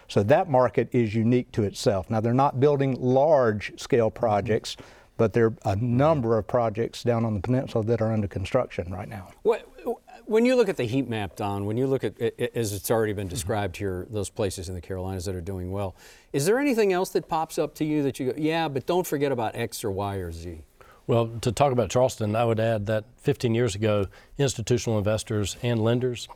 So 0.07 0.23
that 0.23 0.49
market 0.49 0.89
is 0.91 1.13
unique 1.13 1.51
to 1.51 1.63
itself. 1.63 2.09
Now, 2.09 2.19
they're 2.19 2.33
not 2.33 2.59
building 2.59 2.97
large 2.99 3.79
scale 3.79 4.09
projects, 4.09 4.75
but 5.17 5.33
there 5.33 5.47
are 5.47 5.53
a 5.65 5.75
number 5.75 6.37
of 6.37 6.47
projects 6.47 7.03
down 7.03 7.25
on 7.25 7.33
the 7.33 7.39
peninsula 7.39 7.83
that 7.85 8.01
are 8.01 8.13
under 8.13 8.27
construction 8.27 8.91
right 8.93 9.09
now. 9.09 9.29
What, 9.41 9.67
when 10.25 10.45
you 10.45 10.55
look 10.55 10.69
at 10.69 10.77
the 10.77 10.83
heat 10.85 11.09
map, 11.09 11.35
Don, 11.35 11.65
when 11.65 11.75
you 11.77 11.87
look 11.87 12.03
at, 12.03 12.19
it- 12.19 12.35
it- 12.37 12.51
as 12.55 12.73
it's 12.73 12.91
already 12.91 13.13
been 13.13 13.27
described 13.27 13.77
here, 13.77 14.05
those 14.09 14.29
places 14.29 14.69
in 14.69 14.75
the 14.75 14.81
Carolinas 14.81 15.25
that 15.25 15.35
are 15.35 15.41
doing 15.41 15.71
well, 15.71 15.95
is 16.33 16.45
there 16.45 16.59
anything 16.59 16.93
else 16.93 17.09
that 17.09 17.27
pops 17.27 17.57
up 17.57 17.73
to 17.75 17.85
you 17.85 18.03
that 18.03 18.19
you 18.19 18.31
go, 18.31 18.33
yeah, 18.37 18.67
but 18.67 18.85
don't 18.85 19.07
forget 19.07 19.31
about 19.31 19.55
X 19.55 19.83
or 19.83 19.91
Y 19.91 20.15
or 20.17 20.31
Z? 20.31 20.61
Well, 21.07 21.27
to 21.41 21.51
talk 21.53 21.71
about 21.71 21.89
Charleston, 21.89 22.35
I 22.35 22.43
would 22.43 22.59
add 22.59 22.85
that 22.87 23.05
15 23.17 23.55
years 23.55 23.75
ago, 23.75 24.07
institutional 24.37 24.97
investors 24.97 25.55
and 25.63 25.81
lenders 25.81 26.27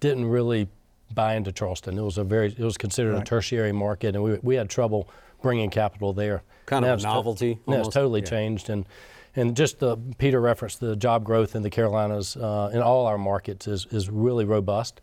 didn't 0.00 0.26
really 0.26 0.68
buy 1.12 1.34
into 1.34 1.50
Charleston. 1.52 1.98
It 1.98 2.02
was 2.02 2.18
a 2.18 2.24
very, 2.24 2.46
it 2.52 2.60
was 2.60 2.78
considered 2.78 3.16
a 3.16 3.24
tertiary 3.24 3.72
market, 3.72 4.14
and 4.14 4.22
we, 4.24 4.38
we 4.42 4.54
had 4.54 4.70
trouble 4.70 5.08
bringing 5.42 5.70
capital 5.70 6.12
there. 6.12 6.42
Kind 6.66 6.84
of 6.84 6.88
Now 6.88 6.92
a 6.92 6.94
it's 6.94 7.02
to- 7.02 7.08
novelty, 7.08 7.58
now 7.66 7.80
it's 7.80 7.88
totally 7.88 8.20
Yeah. 8.20 8.26
changed, 8.26 8.70
and 8.70 8.86
and 9.34 9.56
just 9.56 9.78
the 9.78 9.96
Peter 10.18 10.40
referenced 10.40 10.80
the 10.80 10.94
job 10.94 11.24
growth 11.24 11.56
in 11.56 11.62
the 11.62 11.70
Carolinas 11.70 12.36
uh, 12.36 12.70
in 12.72 12.80
all 12.80 13.06
our 13.06 13.18
markets 13.18 13.66
is 13.66 13.86
is 13.90 14.08
really 14.08 14.44
robust, 14.44 15.00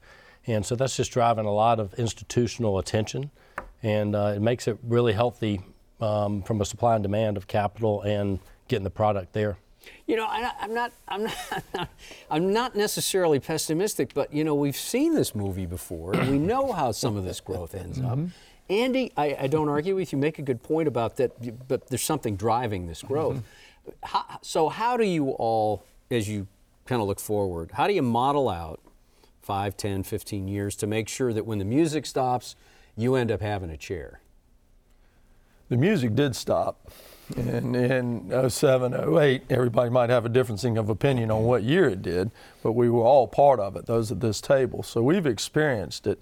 and 0.48 0.65
so 0.65 0.75
that's 0.75 0.96
just 0.96 1.12
driving 1.12 1.46
a 1.46 1.51
lot 1.53 1.79
of 1.79 1.93
institutional 1.96 2.77
attention, 2.79 3.31
and 3.84 4.15
uh, 4.15 4.34
it 4.36 4.41
makes 4.41 4.67
it 4.67 4.77
really 4.84 5.13
healthy 5.13 5.62
um, 6.00 6.41
from 6.43 6.62
a 6.62 6.65
supply 6.65 6.96
and 6.96 7.03
demand 7.03 7.38
of 7.38 7.48
capital 7.48 8.01
and 8.03 8.39
getting 8.67 8.84
the 8.86 8.89
product 8.89 9.34
there. 9.34 9.58
You 10.05 10.15
know, 10.17 10.25
I, 10.27 10.51
I'm 10.62 10.74
not, 10.74 10.91
I'm 11.08 11.24
not, 11.24 11.89
I'm 12.29 12.53
not 12.53 12.75
necessarily 12.75 13.39
pessimistic, 13.39 14.13
but 14.13 14.31
you 14.34 14.43
know, 14.43 14.53
we've 14.55 14.75
seen 14.75 15.15
this 15.15 15.34
movie 15.36 15.65
before, 15.65 16.12
we 16.12 16.38
know 16.38 16.72
how 16.72 16.91
some 16.91 17.15
of 17.17 17.24
this 17.25 17.39
growth 17.41 17.74
ends 17.75 18.00
up. 18.00 18.19
Andy, 18.69 19.11
I, 19.17 19.35
I 19.41 19.47
don't 19.47 19.69
argue 19.69 19.95
with 19.95 20.11
you. 20.11 20.17
Make 20.17 20.39
a 20.39 20.41
good 20.41 20.61
point 20.61 20.88
about 20.88 21.17
that, 21.17 21.67
but 21.67 21.88
there's 21.88 22.03
something 22.03 22.35
driving 22.35 22.88
this 22.88 22.99
mm-hmm. 22.99 23.13
growth. 23.13 23.43
How, 24.03 24.39
so, 24.41 24.69
how 24.69 24.97
do 24.97 25.03
you 25.03 25.29
all, 25.31 25.83
as 26.11 26.29
you 26.29 26.47
kind 26.85 27.01
of 27.01 27.07
look 27.07 27.19
forward, 27.19 27.71
how 27.73 27.88
do 27.88 27.93
you 27.93 28.03
model 28.03 28.49
out 28.49 28.79
5, 29.41 29.75
10, 29.75 30.03
15 30.03 30.47
years 30.47 30.75
to 30.77 30.88
make 30.88 31.09
sure 31.09 31.33
that 31.33 31.45
when 31.45 31.57
the 31.57 31.65
music 31.65 32.05
stops, 32.05 32.55
you 32.95 33.15
end 33.15 33.31
up 33.31 33.41
having 33.41 33.69
a 33.69 33.77
chair? 33.77 34.21
the 35.69 35.77
music 35.77 36.15
did 36.15 36.35
stop. 36.35 36.91
And 37.38 37.75
in 37.75 38.49
07, 38.49 39.15
08, 39.15 39.43
everybody 39.51 39.91
might 39.91 40.09
have 40.09 40.25
a 40.25 40.29
differencing 40.29 40.79
of 40.79 40.89
opinion 40.89 41.29
on 41.29 41.43
what 41.43 41.61
year 41.61 41.88
it 41.88 42.01
did, 42.01 42.31
but 42.63 42.71
we 42.71 42.89
were 42.89 43.03
all 43.03 43.27
part 43.27 43.59
of 43.59 43.75
it, 43.75 43.85
those 43.85 44.11
at 44.11 44.19
this 44.19 44.41
table. 44.41 44.81
So 44.81 45.03
we've 45.03 45.27
experienced 45.27 46.07
it. 46.07 46.19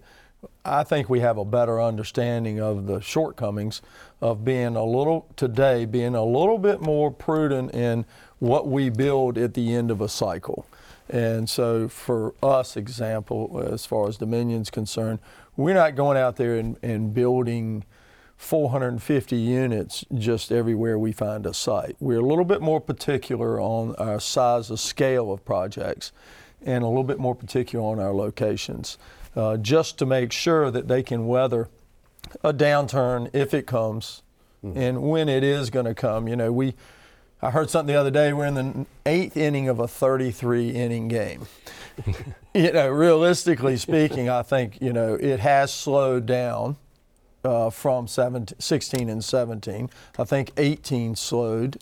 I 0.63 0.83
think 0.83 1.09
we 1.09 1.21
have 1.21 1.37
a 1.37 1.45
better 1.45 1.81
understanding 1.81 2.59
of 2.59 2.87
the 2.87 3.01
shortcomings 3.01 3.81
of 4.21 4.43
being 4.45 4.75
a 4.75 4.83
little 4.83 5.27
today, 5.35 5.85
being 5.85 6.15
a 6.15 6.23
little 6.23 6.57
bit 6.57 6.81
more 6.81 7.09
prudent 7.09 7.73
in 7.73 8.05
what 8.39 8.67
we 8.67 8.89
build 8.89 9.37
at 9.37 9.53
the 9.53 9.73
end 9.73 9.89
of 9.89 10.01
a 10.01 10.09
cycle. 10.09 10.67
And 11.09 11.49
so, 11.49 11.87
for 11.87 12.35
us, 12.43 12.75
example, 12.75 13.65
as 13.71 13.85
far 13.85 14.09
as 14.09 14.17
Dominion's 14.17 14.69
concerned, 14.69 15.19
we're 15.55 15.73
not 15.73 15.95
going 15.95 16.17
out 16.17 16.35
there 16.35 16.57
and, 16.57 16.77
and 16.83 17.13
building 17.13 17.85
450 18.35 19.35
units 19.35 20.05
just 20.13 20.51
everywhere 20.51 20.99
we 20.99 21.11
find 21.11 21.45
a 21.45 21.53
site. 21.53 21.95
We're 21.99 22.19
a 22.19 22.25
little 22.25 22.45
bit 22.45 22.61
more 22.61 22.79
particular 22.79 23.59
on 23.59 23.95
our 23.95 24.19
size 24.19 24.69
of 24.69 24.79
scale 24.79 25.31
of 25.31 25.43
projects 25.43 26.11
and 26.63 26.83
a 26.83 26.87
little 26.87 27.03
bit 27.03 27.19
more 27.19 27.35
particular 27.35 27.83
on 27.85 27.99
our 27.99 28.13
locations, 28.13 28.97
uh, 29.37 29.55
just 29.55 29.97
to 29.99 30.05
make 30.05 30.31
sure 30.31 30.71
that 30.71 30.87
they 30.87 31.03
can 31.03 31.27
weather 31.27 31.69
a 32.43 32.51
downturn 32.51 33.29
if 33.33 33.53
it 33.53 33.67
comes 33.67 34.23
mm-hmm. 34.65 34.77
and 34.77 35.03
when 35.03 35.29
it 35.29 35.43
is 35.43 35.69
going 35.69 35.85
to 35.85 35.95
come. 35.95 36.27
You 36.27 36.35
know, 36.35 36.51
we. 36.51 36.75
I 37.39 37.51
heard 37.51 37.69
something 37.69 37.93
the 37.93 37.99
other 37.99 38.09
day. 38.09 38.33
We're 38.33 38.47
in 38.47 38.55
the 38.55 38.85
eighth 39.05 39.37
inning 39.37 39.69
of 39.69 39.79
a 39.79 39.87
33 39.87 40.71
inning 40.71 41.07
game. 41.07 41.45
you 42.55 42.71
know, 42.71 42.89
realistically 42.89 43.77
speaking, 43.77 44.27
I 44.27 44.41
think 44.41 44.81
you 44.81 44.91
know 44.91 45.13
it 45.13 45.39
has 45.39 45.71
slowed 45.71 46.25
down 46.25 46.77
uh, 47.43 47.69
from 47.69 48.07
17, 48.07 48.59
16 48.59 49.07
and 49.07 49.23
17. 49.23 49.89
I 50.17 50.23
think 50.23 50.51
18 50.57 51.15
slowed, 51.15 51.77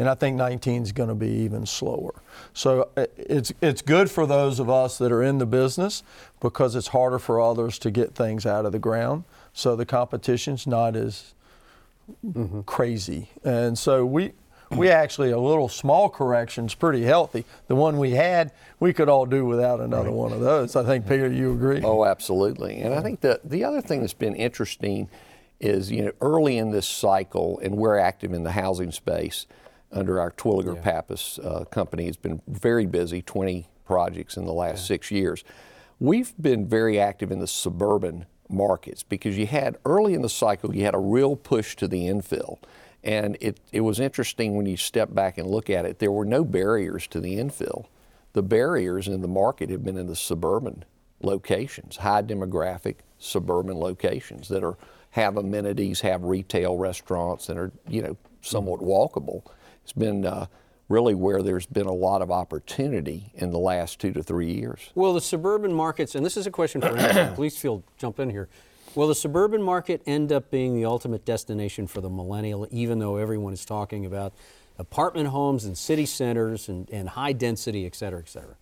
and 0.00 0.08
I 0.08 0.14
think 0.14 0.38
19 0.38 0.82
is 0.82 0.92
going 0.92 1.10
to 1.10 1.14
be 1.14 1.28
even 1.28 1.66
slower. 1.66 2.14
So 2.54 2.88
uh, 2.96 3.04
it's 3.18 3.52
it's 3.60 3.82
good 3.82 4.10
for 4.10 4.26
those 4.26 4.58
of 4.58 4.70
us 4.70 4.96
that 4.96 5.12
are 5.12 5.22
in 5.22 5.36
the 5.36 5.44
business 5.44 6.02
because 6.40 6.74
it's 6.74 6.88
harder 6.88 7.18
for 7.18 7.38
others 7.38 7.78
to 7.80 7.90
get 7.90 8.14
things 8.14 8.46
out 8.46 8.64
of 8.64 8.72
the 8.72 8.78
ground. 8.78 9.24
So 9.52 9.76
the 9.76 9.84
competition's 9.84 10.66
not 10.66 10.96
as 10.96 11.34
mm-hmm. 12.26 12.62
crazy, 12.62 13.28
and 13.44 13.78
so 13.78 14.06
we 14.06 14.32
we 14.70 14.88
actually 14.88 15.32
a 15.32 15.38
little 15.38 15.68
small 15.68 16.08
corrections 16.08 16.74
pretty 16.74 17.02
healthy. 17.02 17.44
The 17.66 17.74
one 17.74 17.98
we 17.98 18.12
had, 18.12 18.52
we 18.78 18.94
could 18.94 19.10
all 19.10 19.26
do 19.26 19.44
without 19.44 19.80
another 19.80 20.08
right. 20.08 20.14
one 20.14 20.32
of 20.32 20.40
those. 20.40 20.76
I 20.76 20.84
think 20.84 21.06
Peter, 21.06 21.30
you 21.30 21.52
agree? 21.52 21.82
Oh, 21.84 22.06
absolutely. 22.06 22.80
And 22.80 22.94
I 22.94 23.02
think 23.02 23.20
the 23.20 23.38
the 23.44 23.64
other 23.64 23.82
thing 23.82 24.00
that's 24.00 24.14
been 24.14 24.34
interesting 24.34 25.10
is 25.60 25.90
you 25.90 26.06
know 26.06 26.12
early 26.22 26.56
in 26.56 26.70
this 26.70 26.86
cycle, 26.86 27.60
and 27.62 27.76
we're 27.76 27.98
active 27.98 28.32
in 28.32 28.44
the 28.44 28.52
housing 28.52 28.92
space 28.92 29.44
under 29.92 30.20
our 30.20 30.30
Terwilliger 30.30 30.74
yeah. 30.74 30.82
Pappas 30.82 31.38
uh, 31.42 31.64
company. 31.64 32.06
It's 32.06 32.16
been 32.16 32.40
very 32.46 32.86
busy, 32.86 33.22
20 33.22 33.68
projects 33.84 34.36
in 34.36 34.46
the 34.46 34.52
last 34.52 34.82
yeah. 34.82 34.86
six 34.86 35.10
years. 35.10 35.44
We've 35.98 36.32
been 36.40 36.66
very 36.66 36.98
active 36.98 37.30
in 37.30 37.40
the 37.40 37.46
suburban 37.46 38.26
markets 38.48 39.02
because 39.02 39.36
you 39.36 39.46
had 39.46 39.78
early 39.84 40.14
in 40.14 40.22
the 40.22 40.28
cycle 40.28 40.74
you 40.74 40.84
had 40.84 40.94
a 40.94 40.98
real 40.98 41.36
push 41.36 41.76
to 41.76 41.86
the 41.86 42.08
infill 42.08 42.58
and 43.02 43.36
it, 43.40 43.60
it 43.72 43.80
was 43.80 43.98
interesting 43.98 44.56
when 44.56 44.66
you 44.66 44.76
step 44.76 45.14
back 45.14 45.38
and 45.38 45.48
look 45.48 45.70
at 45.70 45.84
it, 45.84 45.98
there 45.98 46.12
were 46.12 46.24
no 46.24 46.44
barriers 46.44 47.06
to 47.08 47.20
the 47.20 47.36
infill. 47.36 47.86
The 48.32 48.42
barriers 48.42 49.08
in 49.08 49.22
the 49.22 49.28
market 49.28 49.70
have 49.70 49.84
been 49.84 49.96
in 49.96 50.06
the 50.06 50.16
suburban 50.16 50.84
locations, 51.22 51.98
high 51.98 52.22
demographic 52.22 52.96
suburban 53.18 53.78
locations 53.78 54.48
that 54.48 54.62
are 54.62 54.76
have 55.14 55.36
amenities, 55.36 56.02
have 56.02 56.22
retail 56.22 56.76
restaurants, 56.76 57.48
and 57.48 57.58
are 57.58 57.72
you 57.88 58.02
know 58.02 58.16
somewhat 58.42 58.80
walkable. 58.80 59.42
It's 59.82 59.92
been 59.92 60.24
uh, 60.24 60.46
really 60.88 61.14
where 61.14 61.42
there's 61.42 61.66
been 61.66 61.86
a 61.86 61.92
lot 61.92 62.20
of 62.20 62.30
opportunity 62.30 63.32
in 63.34 63.50
the 63.50 63.58
last 63.58 64.00
two 64.00 64.12
to 64.12 64.22
three 64.22 64.52
years. 64.52 64.90
Well, 64.94 65.14
the 65.14 65.20
suburban 65.20 65.72
markets, 65.72 66.14
and 66.14 66.26
this 66.26 66.36
is 66.36 66.46
a 66.46 66.50
question 66.50 66.80
for 66.80 67.50
feel 67.50 67.84
jump 67.96 68.18
in 68.18 68.28
here. 68.28 68.48
Will 68.96 69.06
the 69.06 69.14
suburban 69.14 69.62
market 69.62 70.02
end 70.04 70.32
up 70.32 70.50
being 70.50 70.74
the 70.74 70.84
ultimate 70.84 71.24
destination 71.24 71.86
for 71.86 72.00
the 72.00 72.10
millennial, 72.10 72.66
even 72.72 72.98
though 72.98 73.16
everyone 73.16 73.52
is 73.52 73.64
talking 73.64 74.04
about 74.04 74.32
apartment 74.78 75.28
homes 75.28 75.64
and 75.64 75.78
city 75.78 76.06
centers 76.06 76.68
and, 76.68 76.90
and 76.90 77.10
high 77.10 77.32
density, 77.32 77.86
et 77.86 77.94
cetera, 77.94 78.18
et 78.18 78.28
cetera? 78.28 78.56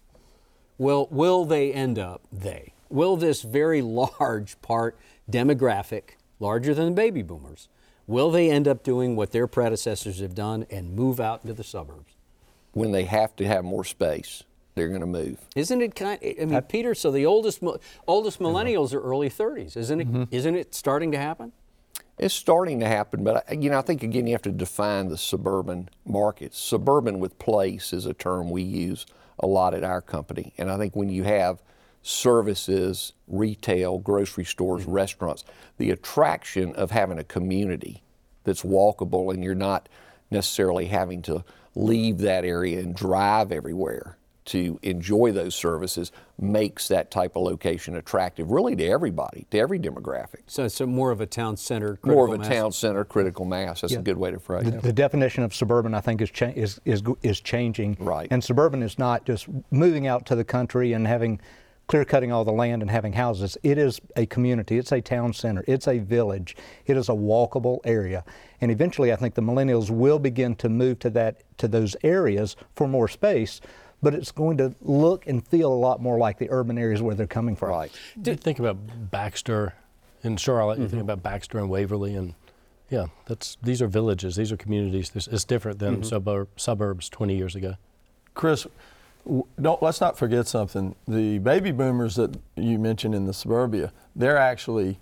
Will, 0.77 1.09
will 1.11 1.47
they 1.47 1.73
end 1.73 1.99
up, 1.99 2.23
they, 2.31 2.75
will 2.91 3.17
this 3.17 3.41
very 3.41 3.81
large 4.21 4.61
part 4.61 4.99
demographic, 5.31 6.11
larger 6.41 6.75
than 6.75 6.87
the 6.87 6.93
baby 6.93 7.23
boomers, 7.23 7.69
will 8.09 8.33
they 8.33 8.51
end 8.51 8.67
up 8.67 8.83
doing 8.83 9.15
what 9.15 9.31
their 9.31 9.47
predecessors 9.47 10.19
have 10.19 10.35
done 10.35 10.67
and 10.69 10.97
move 10.97 11.21
out 11.21 11.43
into 11.45 11.55
the 11.55 11.63
suburbs? 11.63 12.15
When 12.73 12.91
they 12.91 13.05
have 13.05 13.37
to 13.37 13.47
have 13.47 13.65
more 13.65 13.85
space 13.85 14.43
they're 14.79 14.89
going 14.89 15.01
to 15.01 15.07
move. 15.07 15.39
Isn't 15.57 15.83
it 15.83 15.95
kind? 15.95 16.21
I 16.23 16.45
mean, 16.45 16.63
Peter. 16.63 16.95
So 16.95 17.11
the 17.11 17.27
oldest 17.27 17.63
oldest 18.07 18.39
millennials 18.39 18.95
are 18.95 19.01
early 19.01 19.29
30s. 19.29 19.77
Isn't 19.77 20.01
it? 20.01 20.09
Mm-hmm. 20.09 20.35
not 20.35 20.55
it 20.55 20.75
starting 20.75 21.11
to 21.13 21.19
happen? 21.19 21.53
It's 22.17 22.35
starting 22.35 22.81
to 22.81 22.87
happen, 22.87 23.23
but 23.23 23.45
you 23.63 23.71
know, 23.71 23.79
I 23.79 23.83
think 23.83 24.03
again 24.03 24.27
you 24.27 24.33
have 24.33 24.43
to 24.43 24.53
define 24.53 25.09
the 25.09 25.19
suburban 25.19 25.89
markets. 26.05 26.59
Suburban 26.59 27.19
with 27.21 27.39
place 27.39 27.93
is 27.93 28.07
a 28.07 28.15
term 28.15 28.51
we 28.51 28.63
use 28.63 29.07
a 29.39 29.47
lot 29.47 29.75
at 29.75 29.85
our 29.85 30.01
company, 30.01 30.53
and 30.59 30.71
I 30.71 30.79
think 30.79 30.97
when 30.97 31.09
you 31.09 31.25
have 31.25 31.63
services, 32.09 33.13
retail, 33.27 33.99
grocery 33.99 34.45
stores, 34.45 34.83
mm-hmm. 34.83 34.93
restaurants, 34.93 35.45
the 35.77 35.91
attraction 35.91 36.75
of 36.75 36.91
having 36.91 37.19
a 37.19 37.25
community 37.25 38.03
that's 38.45 38.63
walkable 38.63 39.33
and 39.33 39.45
you're 39.45 39.55
not 39.55 39.91
necessarily 40.31 40.87
having 40.87 41.21
to 41.21 41.45
leave 41.75 42.19
that 42.19 42.47
area 42.47 42.81
and 42.81 42.95
drive 42.95 43.53
everywhere 43.53 44.17
to 44.47 44.81
enjoy 44.83 45.31
those 45.31 45.55
services 45.55 46.11
makes 46.39 46.89
that 46.89 47.11
type 47.11 47.37
of 47.37 47.43
location 47.43 47.95
attractive 47.95 48.51
really 48.51 48.75
to 48.75 48.87
everybody, 48.87 49.47
to 49.51 49.59
every 49.59 49.79
demographic. 49.79 50.41
So 50.47 50.65
it's 50.65 50.81
more 50.81 51.11
of 51.11 51.21
a 51.21 51.27
town 51.27 51.59
center, 51.59 51.99
more 52.03 52.27
of 52.27 52.33
a 52.33 52.39
mass. 52.39 52.49
town 52.49 52.73
center 52.73 53.05
critical 53.05 53.45
mass. 53.45 53.83
That's 53.83 53.93
yeah. 53.93 53.99
a 53.99 54.03
good 54.03 54.17
way 54.17 54.31
to 54.31 54.39
phrase 54.39 54.65
the, 54.65 54.79
it. 54.79 54.83
The 54.83 54.95
definition 54.95 55.45
of 55.45 55.55
suburban, 55.55 55.93
I 55.93 56.01
think, 56.01 56.23
is, 56.23 56.31
cha- 56.31 56.55
is 56.57 56.81
is 56.87 57.03
is 57.23 57.43
changing. 57.43 57.99
Right. 58.01 58.29
And 58.31 58.43
suburban 58.43 58.83
is 58.83 58.99
not 58.99 59.27
just 59.27 59.49
moving 59.71 60.07
out 60.07 60.25
to 60.27 60.35
the 60.35 60.45
country 60.45 60.95
and 60.95 61.07
having 61.07 61.41
clear 61.89 62.05
cutting 62.05 62.31
all 62.31 62.45
the 62.45 62.53
land 62.53 62.83
and 62.83 62.91
having 62.91 63.15
houses. 63.15 63.59
It 63.63 63.79
is 63.79 64.01
a 64.15 64.27
community, 64.27 64.79
it's 64.79 64.93
a 64.93 65.01
town 65.01 65.33
center, 65.33 65.65
it's 65.67 65.89
a 65.89 65.99
village, 65.99 66.57
it 66.87 66.97
is 66.97 67.09
a 67.09 67.13
walkable 67.13 67.81
area. 67.85 68.25
And 68.61 68.71
eventually 68.71 69.13
I 69.13 69.17
think 69.17 69.35
the 69.35 69.43
millennials 69.43 69.91
will 69.91 70.19
begin 70.19 70.55
to 70.57 70.69
move 70.69 71.01
to 71.01 71.11
that 71.11 71.43
to 71.59 71.67
those 71.67 71.97
areas 72.05 72.55
for 72.77 72.87
more 72.87 73.09
space 73.09 73.61
but 74.03 74.15
it's 74.15 74.31
going 74.31 74.57
to 74.59 74.75
look 74.81 75.27
and 75.27 75.47
feel 75.47 75.73
a 75.73 75.75
lot 75.75 76.01
more 76.01 76.19
like 76.19 76.39
the 76.39 76.49
urban 76.51 76.79
areas 76.79 77.03
where 77.03 77.15
they're 77.15 77.27
coming 77.27 77.57
from. 77.57 77.71
Right. 77.71 77.93
Do 78.21 78.31
you 78.31 78.37
think 78.37 78.59
about 78.59 79.11
Baxter 79.11 79.75
in 80.23 80.37
Charlotte? 80.37 80.75
Mm-hmm. 80.75 80.83
You 80.83 80.89
think 80.89 81.03
mm-hmm. 81.03 81.11
about 81.11 81.23
Baxter 81.23 81.59
and 81.59 81.69
Waverly, 81.69 82.15
and 82.15 82.35
yeah, 82.91 83.07
that's 83.27 83.57
these 83.63 83.83
are 83.83 83.89
villages, 83.89 84.37
these 84.37 84.53
are 84.53 84.57
communities. 84.57 85.11
This, 85.11 85.27
it's 85.27 85.45
different 85.45 85.79
than 85.79 85.95
mm-hmm. 85.95 86.03
suburb, 86.05 86.49
suburbs 86.57 87.09
20 87.09 87.37
years 87.37 87.55
ago. 87.55 87.75
Chris, 88.35 88.67
don't 89.61 89.83
let's 89.83 90.01
not 90.01 90.19
forget 90.19 90.47
something. 90.47 90.95
The 91.07 91.39
baby 91.39 91.73
boomers 91.73 92.17
that 92.17 92.37
you 92.57 92.79
mentioned 92.79 93.15
in 93.15 93.27
the 93.27 93.35
suburbia, 93.35 93.93
they're 94.17 94.39
actually 94.39 94.99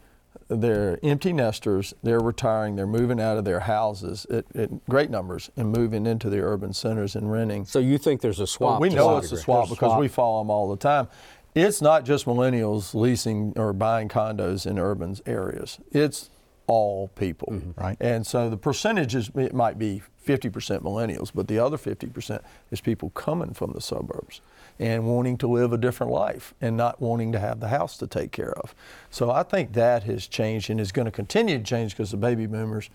they're 0.48 0.98
empty 1.02 1.32
nesters. 1.32 1.94
They're 2.02 2.20
retiring. 2.20 2.76
They're 2.76 2.86
moving 2.86 3.20
out 3.20 3.36
of 3.36 3.44
their 3.44 3.60
houses 3.60 4.26
at, 4.30 4.44
at, 4.54 4.86
great 4.88 5.10
numbers 5.10 5.50
and 5.56 5.72
moving 5.72 6.06
into 6.06 6.30
the 6.30 6.40
urban 6.40 6.72
centers 6.72 7.16
and 7.16 7.30
renting. 7.30 7.64
So 7.64 7.78
you 7.78 7.98
think 7.98 8.20
there's 8.20 8.40
a 8.40 8.46
swap? 8.46 8.80
Well, 8.80 8.88
we 8.88 8.94
know 8.94 9.16
it's 9.16 9.32
a 9.32 9.36
swap 9.36 9.68
because 9.68 9.90
swap. 9.90 10.00
we 10.00 10.08
follow 10.08 10.40
them 10.40 10.50
all 10.50 10.70
the 10.70 10.76
time. 10.76 11.08
It's 11.54 11.80
not 11.80 12.04
just 12.04 12.26
millennials 12.26 12.94
leasing 12.94 13.54
or 13.56 13.72
buying 13.72 14.08
condos 14.08 14.66
in 14.66 14.78
urban 14.78 15.16
areas. 15.26 15.78
It's 15.90 16.30
all 16.66 17.08
people, 17.08 17.48
mm-hmm. 17.52 17.80
right? 17.80 17.96
And 18.00 18.26
so 18.26 18.50
the 18.50 18.56
percentages 18.56 19.30
it 19.34 19.54
might 19.54 19.78
be 19.78 20.02
50% 20.26 20.80
millennials, 20.80 21.30
but 21.34 21.48
the 21.48 21.58
other 21.58 21.76
50% 21.76 22.42
is 22.70 22.80
people 22.80 23.10
coming 23.10 23.54
from 23.54 23.72
the 23.72 23.80
suburbs 23.80 24.40
and 24.78 25.06
wanting 25.06 25.38
to 25.38 25.46
live 25.46 25.72
a 25.72 25.78
different 25.78 26.12
life 26.12 26.52
and 26.60 26.76
not 26.76 27.00
wanting 27.00 27.32
to 27.32 27.38
have 27.38 27.60
the 27.60 27.68
house 27.68 27.96
to 27.98 28.06
take 28.06 28.32
care 28.32 28.52
of. 28.58 28.74
So 29.10 29.30
I 29.30 29.42
think 29.42 29.72
that 29.72 30.02
has 30.02 30.26
changed 30.26 30.68
and 30.68 30.80
is 30.80 30.92
going 30.92 31.06
to 31.06 31.12
continue 31.12 31.58
to 31.58 31.64
change 31.64 31.92
because 31.92 32.10
the 32.10 32.16
baby 32.16 32.46
boomers, 32.46 32.90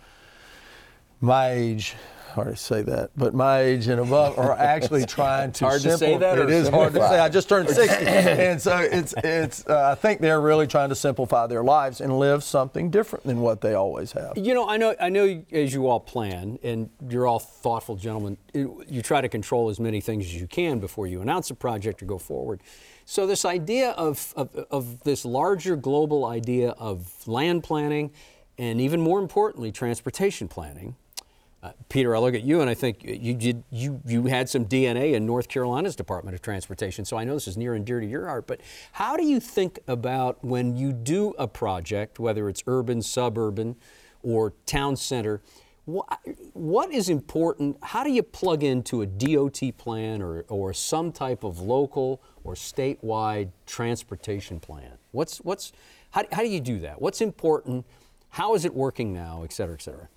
my 1.21 1.51
age, 1.51 1.95
hard 2.31 2.49
to 2.49 2.55
say 2.55 2.81
that, 2.81 3.11
but 3.15 3.33
my 3.33 3.59
age 3.59 3.87
and 3.87 3.99
above 3.99 4.37
are 4.39 4.57
actually 4.57 5.05
trying 5.17 5.51
to. 5.51 5.65
hard 5.65 5.81
simple, 5.81 5.97
to 5.99 6.05
say 6.05 6.17
that. 6.17 6.39
It 6.39 6.49
is 6.49 6.67
hard 6.67 6.93
to 6.93 6.99
say. 6.99 7.19
I 7.19 7.29
just 7.29 7.47
turned 7.47 7.69
60, 7.69 8.05
and 8.07 8.61
so 8.61 8.77
it's 8.77 9.13
it's. 9.23 9.65
Uh, 9.67 9.91
I 9.91 9.95
think 9.95 10.21
they're 10.21 10.41
really 10.41 10.67
trying 10.67 10.89
to 10.89 10.95
simplify 10.95 11.47
their 11.47 11.63
lives 11.63 12.01
and 12.01 12.17
live 12.17 12.43
something 12.43 12.89
different 12.89 13.25
than 13.25 13.41
what 13.41 13.61
they 13.61 13.73
always 13.73 14.11
have. 14.13 14.37
You 14.37 14.53
know, 14.53 14.67
I 14.67 14.77
know, 14.77 14.95
I 14.99 15.09
know, 15.09 15.43
as 15.51 15.73
you 15.73 15.87
all 15.87 15.99
plan, 15.99 16.57
and 16.63 16.89
you're 17.07 17.27
all 17.27 17.39
thoughtful 17.39 17.95
gentlemen. 17.95 18.37
You 18.53 19.01
try 19.01 19.21
to 19.21 19.29
control 19.29 19.69
as 19.69 19.79
many 19.79 20.01
things 20.01 20.25
as 20.25 20.35
you 20.35 20.47
can 20.47 20.79
before 20.79 21.07
you 21.07 21.21
announce 21.21 21.49
a 21.51 21.55
project 21.55 22.01
or 22.01 22.05
go 22.05 22.17
forward. 22.17 22.61
So 23.05 23.27
this 23.27 23.45
idea 23.45 23.91
of, 23.91 24.33
of, 24.37 24.55
of 24.71 25.03
this 25.03 25.25
larger 25.25 25.75
global 25.75 26.25
idea 26.25 26.69
of 26.71 27.27
land 27.27 27.63
planning, 27.63 28.11
and 28.57 28.79
even 28.79 29.01
more 29.01 29.19
importantly, 29.19 29.71
transportation 29.71 30.47
planning 30.47 30.95
Uh, 31.63 31.71
Peter, 31.89 32.15
I 32.15 32.19
look 32.19 32.33
at 32.33 32.41
you 32.41 32.61
and 32.61 32.69
I 32.69 32.73
think 32.73 33.03
you 33.03 33.35
did 33.35 33.63
you 33.69 34.01
you 34.05 34.25
had 34.25 34.49
some 34.49 34.65
DNA 34.65 35.13
in 35.13 35.27
North 35.27 35.47
Carolina's 35.47 35.95
Department 35.95 36.33
of 36.33 36.41
Transportation, 36.41 37.05
so 37.05 37.17
I 37.17 37.23
know 37.23 37.35
this 37.35 37.47
is 37.47 37.55
near 37.55 37.75
and 37.75 37.85
dear 37.85 37.99
to 37.99 38.05
your 38.05 38.25
heart. 38.25 38.47
But 38.47 38.61
how 38.93 39.15
do 39.15 39.23
you 39.23 39.39
think 39.39 39.79
about 39.87 40.43
when 40.43 40.75
you 40.75 40.91
do 40.91 41.35
a 41.37 41.47
project, 41.47 42.19
whether 42.19 42.49
it's 42.49 42.63
urban, 42.65 43.03
suburban, 43.03 43.75
or 44.23 44.53
town 44.65 44.95
center? 44.95 45.41
What, 45.85 46.19
what 46.53 46.91
is 46.91 47.09
important? 47.09 47.77
How 47.83 48.03
do 48.03 48.11
you 48.11 48.23
plug 48.23 48.63
into 48.63 49.01
a 49.01 49.05
DOT 49.05 49.61
plan 49.77 50.21
or, 50.21 50.45
or 50.47 50.73
some 50.73 51.11
type 51.11 51.43
of 51.43 51.59
local 51.59 52.21
or 52.43 52.55
statewide 52.55 53.49
transportation 53.67 54.59
plan? 54.59 54.93
What's 55.11 55.37
what's 55.39 55.73
how, 56.09 56.23
how 56.31 56.41
do 56.41 56.49
you 56.49 56.59
do 56.59 56.79
that? 56.79 56.99
What's 56.99 57.21
important? 57.21 57.85
How 58.29 58.55
is 58.55 58.65
it 58.65 58.73
working 58.73 59.13
now, 59.13 59.43
et 59.43 59.53
cetera, 59.53 59.75
et 59.75 59.81
cetera? 59.81 60.07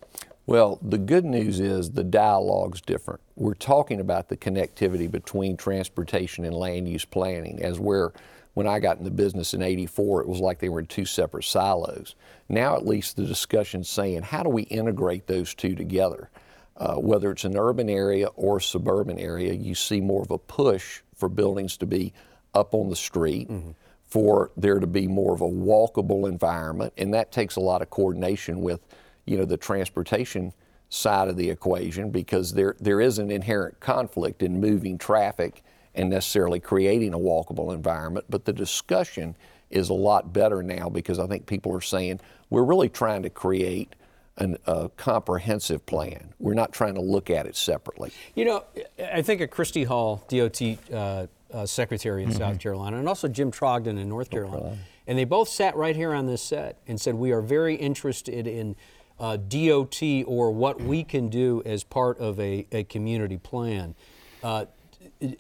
Well, 0.47 0.79
the 0.83 0.99
good 0.99 1.25
news 1.25 1.59
is 1.59 1.93
the 1.93 2.05
dialogue's 2.05 2.83
different. 2.83 3.21
We're 3.35 3.55
talking 3.55 3.99
about 3.99 4.29
the 4.29 4.37
connectivity 4.37 5.11
between 5.11 5.57
transportation 5.57 6.45
and 6.45 6.55
land 6.55 6.87
use 6.89 7.07
planning, 7.07 7.63
as 7.63 7.81
where 7.81 8.13
when 8.53 8.67
I 8.67 8.79
got 8.79 8.99
in 8.99 9.05
the 9.05 9.11
business 9.11 9.55
in 9.55 9.63
84, 9.63 10.23
it 10.23 10.29
was 10.29 10.41
like 10.41 10.59
they 10.59 10.69
were 10.69 10.81
in 10.81 10.87
two 10.87 11.07
separate 11.07 11.45
silos. 11.45 12.15
Now, 12.49 12.77
at 12.77 12.87
least 12.87 13.17
the 13.17 13.25
discussion's 13.25 13.89
saying, 13.89 14.23
how 14.23 14.43
do 14.43 14.51
we 14.51 14.63
integrate 14.65 15.27
those 15.27 15.55
two 15.55 15.75
together? 15.75 16.31
Uh, 16.77 16.97
whether 16.97 17.31
it's 17.31 17.45
an 17.45 17.57
urban 17.57 17.89
area 17.89 18.27
or 18.37 18.59
a 18.59 18.63
suburban 18.63 19.19
area, 19.19 19.53
you 19.55 19.75
see 19.75 20.01
more 20.01 20.23
of 20.23 20.31
a 20.31 20.39
push 20.39 21.01
for 21.15 21.29
buildings 21.29 21.77
to 21.79 21.87
be 21.87 22.13
up 22.53 22.75
on 22.75 22.91
the 22.91 22.97
street, 22.97 23.49
mm-hmm. 23.49 23.71
for 24.03 24.51
there 24.57 24.79
to 24.79 24.87
be 24.87 25.07
more 25.07 25.33
of 25.33 25.41
a 25.41 25.49
walkable 25.49 26.29
environment, 26.29 26.93
and 26.99 27.15
that 27.15 27.33
takes 27.33 27.57
a 27.57 27.61
lot 27.61 27.81
of 27.81 27.91
coordination 27.91 28.61
with 28.61 28.81
you 29.27 29.37
know, 29.37 29.45
the 29.45 29.57
transportation 29.57 30.53
side 30.89 31.29
of 31.29 31.37
the 31.37 31.51
equation 31.51 32.11
because 32.11 32.53
there, 32.53 32.77
there 32.81 33.01
is 33.01 33.19
an 33.19 33.31
inherent 33.31 33.81
conflict 33.81 34.43
in 34.43 34.61
moving 34.61 34.99
traffic 34.99 35.63
and 35.95 36.11
necessarily 36.11 36.61
creating 36.61 37.15
a 37.15 37.19
walkable 37.19 37.73
environment. 37.73 38.27
But 38.29 38.45
the 38.45 38.53
discussion 38.53 39.37
is 39.71 39.89
a 39.89 39.95
lot 39.95 40.33
better 40.33 40.63
now 40.63 40.89
because 40.89 41.19
I 41.19 41.27
think 41.27 41.47
people 41.47 41.75
are 41.75 41.81
saying 41.81 42.21
we're 42.51 42.65
really 42.65 42.89
trying 42.89 43.23
to 43.23 43.31
create 43.31 43.95
an, 44.37 44.57
a 44.67 44.89
comprehensive 44.97 45.85
plan. 45.87 46.35
We're 46.39 46.55
not 46.55 46.73
trying 46.73 46.95
to 46.95 47.01
look 47.01 47.31
at 47.31 47.47
it 47.47 47.57
separately. 47.57 48.13
You 48.35 48.45
know, 48.45 48.65
I 49.13 49.23
think 49.23 49.41
at 49.41 49.51
Christy 49.51 49.85
Hall, 49.85 50.25
DOT 50.29 50.61
uh, 50.93 51.27
uh, 51.53 51.67
secretary 51.67 52.25
in 52.25 52.31
mm-hmm. 52.31 52.39
South 52.39 52.59
Carolina, 52.59 52.99
and 52.99 53.09
also 53.09 53.29
Jim 53.29 53.53
Trogdon 53.53 53.99
in 53.99 54.09
North 54.09 54.31
Carolina, 54.31 54.59
Carolina, 54.59 54.83
and 55.07 55.19
they 55.19 55.25
both 55.25 55.49
sat 55.49 55.77
right 55.77 55.95
here 55.95 56.13
on 56.13 56.27
this 56.27 56.43
set 56.43 56.79
and 56.89 57.01
said 57.01 57.15
we 57.15 57.31
are 57.31 57.43
very 57.43 57.77
interested 57.77 58.47
in 58.47 58.75
uh, 59.19 59.37
DOT 59.37 60.03
or 60.27 60.51
what 60.51 60.81
we 60.81 61.05
can 61.05 61.29
do 61.29 61.63
as 61.65 61.85
part 61.85 62.19
of 62.19 62.39
a, 62.41 62.67
a 62.73 62.85
community 62.85 63.37
plan. 63.37 63.95
Uh, 64.43 64.67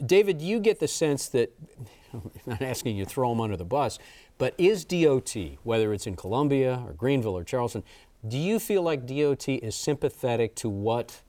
David, 0.04 0.40
you 0.40 0.60
get 0.60 0.80
the 0.80 0.88
sense 0.88 1.28
that, 1.28 1.52
I'm 2.12 2.30
not 2.46 2.62
asking 2.62 2.96
you 2.96 3.04
to 3.04 3.10
throw 3.10 3.30
them 3.30 3.40
under 3.40 3.56
the 3.56 3.64
bus, 3.64 3.98
but 4.38 4.54
is 4.58 4.84
DOT, 4.84 5.36
whether 5.62 5.92
it's 5.92 6.06
in 6.06 6.16
Columbia 6.16 6.82
or 6.86 6.92
Greenville 6.92 7.36
or 7.36 7.44
Charleston, 7.44 7.82
do 8.26 8.38
you 8.38 8.58
feel 8.58 8.82
like 8.82 9.06
DOT 9.06 9.48
is 9.48 9.74
sympathetic 9.74 10.54
to 10.56 10.68
what 10.68 11.20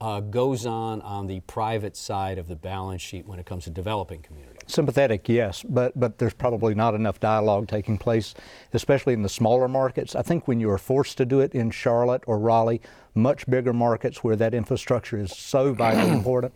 uh, 0.00 0.20
goes 0.20 0.66
on 0.66 1.00
on 1.02 1.26
the 1.26 1.40
private 1.40 1.96
side 1.96 2.38
of 2.38 2.48
the 2.48 2.56
balance 2.56 3.00
sheet 3.00 3.26
when 3.26 3.38
it 3.38 3.46
comes 3.46 3.64
to 3.64 3.70
developing 3.70 4.20
communities? 4.20 4.62
Sympathetic, 4.66 5.28
yes, 5.28 5.64
but 5.66 5.98
but 5.98 6.18
there's 6.18 6.34
probably 6.34 6.74
not 6.74 6.94
enough 6.94 7.18
dialogue 7.18 7.68
taking 7.68 7.96
place, 7.96 8.34
especially 8.72 9.14
in 9.14 9.22
the 9.22 9.28
smaller 9.28 9.68
markets. 9.68 10.14
I 10.14 10.22
think 10.22 10.46
when 10.46 10.60
you 10.60 10.70
are 10.70 10.78
forced 10.78 11.16
to 11.18 11.24
do 11.24 11.40
it 11.40 11.54
in 11.54 11.70
Charlotte 11.70 12.22
or 12.26 12.38
Raleigh, 12.38 12.82
much 13.14 13.48
bigger 13.48 13.72
markets 13.72 14.22
where 14.22 14.36
that 14.36 14.52
infrastructure 14.52 15.18
is 15.18 15.34
so 15.34 15.72
vitally 15.74 16.10
important, 16.10 16.54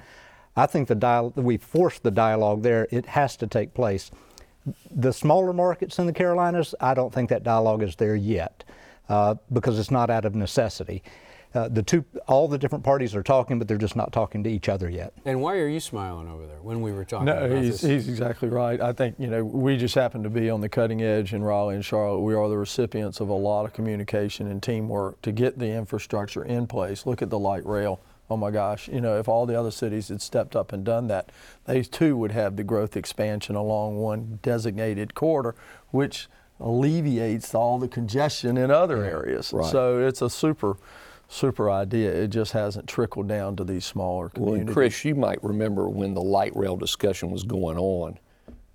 I 0.56 0.66
think 0.66 0.88
the 0.88 0.94
dial- 0.94 1.32
we 1.36 1.56
force 1.56 1.98
the 1.98 2.10
dialogue 2.10 2.62
there. 2.62 2.88
It 2.90 3.06
has 3.06 3.36
to 3.38 3.46
take 3.46 3.72
place. 3.72 4.10
The 4.90 5.12
smaller 5.12 5.54
markets 5.54 5.98
in 5.98 6.04
the 6.04 6.12
Carolinas, 6.12 6.74
I 6.80 6.92
don't 6.92 7.14
think 7.14 7.30
that 7.30 7.42
dialogue 7.42 7.82
is 7.82 7.96
there 7.96 8.14
yet 8.14 8.64
uh, 9.08 9.36
because 9.50 9.78
it's 9.78 9.90
not 9.90 10.10
out 10.10 10.26
of 10.26 10.34
necessity 10.34 11.02
uh, 11.52 11.68
the 11.68 11.82
two, 11.82 12.04
all 12.28 12.46
the 12.46 12.58
different 12.58 12.84
parties 12.84 13.14
are 13.14 13.22
talking, 13.22 13.58
but 13.58 13.66
they're 13.66 13.76
just 13.76 13.96
not 13.96 14.12
talking 14.12 14.44
to 14.44 14.50
each 14.50 14.68
other 14.68 14.88
yet. 14.88 15.12
And 15.24 15.40
why 15.40 15.56
are 15.56 15.66
you 15.66 15.80
smiling 15.80 16.28
over 16.28 16.46
there 16.46 16.60
when 16.62 16.80
we 16.80 16.92
were 16.92 17.04
talking? 17.04 17.26
No, 17.26 17.60
he's, 17.60 17.80
he's 17.80 18.08
exactly 18.08 18.48
right. 18.48 18.80
I 18.80 18.92
think 18.92 19.16
you 19.18 19.26
know 19.26 19.44
we 19.44 19.76
just 19.76 19.94
happen 19.94 20.22
to 20.22 20.30
be 20.30 20.48
on 20.48 20.60
the 20.60 20.68
cutting 20.68 21.02
edge 21.02 21.32
in 21.34 21.42
Raleigh 21.42 21.74
and 21.74 21.84
Charlotte. 21.84 22.20
We 22.20 22.34
are 22.34 22.48
the 22.48 22.56
recipients 22.56 23.20
of 23.20 23.28
a 23.28 23.34
lot 23.34 23.64
of 23.64 23.72
communication 23.72 24.46
and 24.46 24.62
teamwork 24.62 25.20
to 25.22 25.32
get 25.32 25.58
the 25.58 25.70
infrastructure 25.72 26.44
in 26.44 26.66
place. 26.66 27.04
Look 27.04 27.20
at 27.20 27.30
the 27.30 27.38
light 27.38 27.66
rail. 27.66 28.00
Oh 28.30 28.36
my 28.36 28.52
gosh, 28.52 28.86
you 28.86 29.00
know, 29.00 29.18
if 29.18 29.28
all 29.28 29.44
the 29.44 29.58
other 29.58 29.72
cities 29.72 30.06
had 30.06 30.22
stepped 30.22 30.54
up 30.54 30.72
and 30.72 30.84
done 30.84 31.08
that, 31.08 31.32
they 31.64 31.82
too 31.82 32.16
would 32.16 32.30
have 32.30 32.54
the 32.54 32.62
growth 32.62 32.96
expansion 32.96 33.56
along 33.56 33.96
one 33.96 34.38
designated 34.40 35.14
corridor, 35.16 35.56
which 35.90 36.28
alleviates 36.60 37.52
all 37.56 37.80
the 37.80 37.88
congestion 37.88 38.56
in 38.56 38.70
other 38.70 39.04
areas. 39.04 39.52
Right. 39.52 39.68
So 39.68 39.98
it's 39.98 40.22
a 40.22 40.30
super 40.30 40.76
super 41.30 41.70
idea. 41.70 42.12
It 42.12 42.28
just 42.28 42.52
hasn't 42.52 42.88
trickled 42.88 43.28
down 43.28 43.56
to 43.56 43.64
these 43.64 43.84
smaller 43.84 44.28
communities. 44.28 44.66
Well, 44.66 44.74
Chris, 44.74 45.04
you 45.04 45.14
might 45.14 45.42
remember 45.42 45.88
when 45.88 46.12
the 46.12 46.20
light 46.20 46.54
rail 46.54 46.76
discussion 46.76 47.30
was 47.30 47.44
going 47.44 47.78
on, 47.78 48.18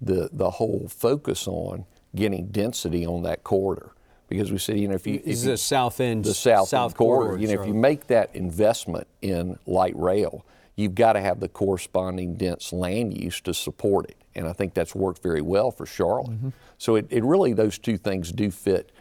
the 0.02 0.30
the 0.32 0.50
whole 0.50 0.88
focus 0.88 1.48
on 1.48 1.86
getting 2.15 2.48
density 2.48 3.06
on 3.06 3.24
that 3.24 3.44
corridor. 3.44 3.91
Because 4.28 4.52
we 4.52 4.58
said, 4.58 4.80
you 4.80 4.88
know, 4.88 4.96
if 4.96 5.06
you 5.06 5.22
is 5.24 5.44
the 5.44 5.52
you, 5.52 5.58
south 5.58 6.00
end, 6.00 6.26
the 6.26 6.34
south, 6.34 6.70
south 6.70 6.91
end 6.91 6.98
corridor, 6.98 7.30
corridor, 7.32 7.41
you 7.41 7.56
know, 7.56 7.62
if 7.62 7.68
you 7.68 7.76
make 7.76 8.08
that 8.08 8.36
investment 8.36 9.08
in 9.22 9.60
light 9.68 9.96
rail, 9.96 10.46
you've 10.76 10.96
got 10.96 11.13
to 11.13 11.22
have 11.22 11.39
the 11.39 11.50
corresponding 11.50 12.36
dense 12.36 12.74
land 12.74 13.15
use 13.15 13.39
to 13.41 13.54
support 13.54 14.10
it. 14.10 14.18
And 14.34 14.48
I 14.48 14.54
think 14.54 14.74
that's 14.74 14.96
worked 14.96 15.22
very 15.22 15.41
well 15.41 15.72
for 15.72 15.86
Charlotte. 15.86 16.32
Mm-hmm. 16.32 16.50
So 16.78 16.96
it, 16.96 17.08
it 17.10 17.24
really 17.24 17.54
those 17.54 17.78
two 17.78 17.98
things 17.98 18.32
do 18.32 18.50
fit 18.50 18.91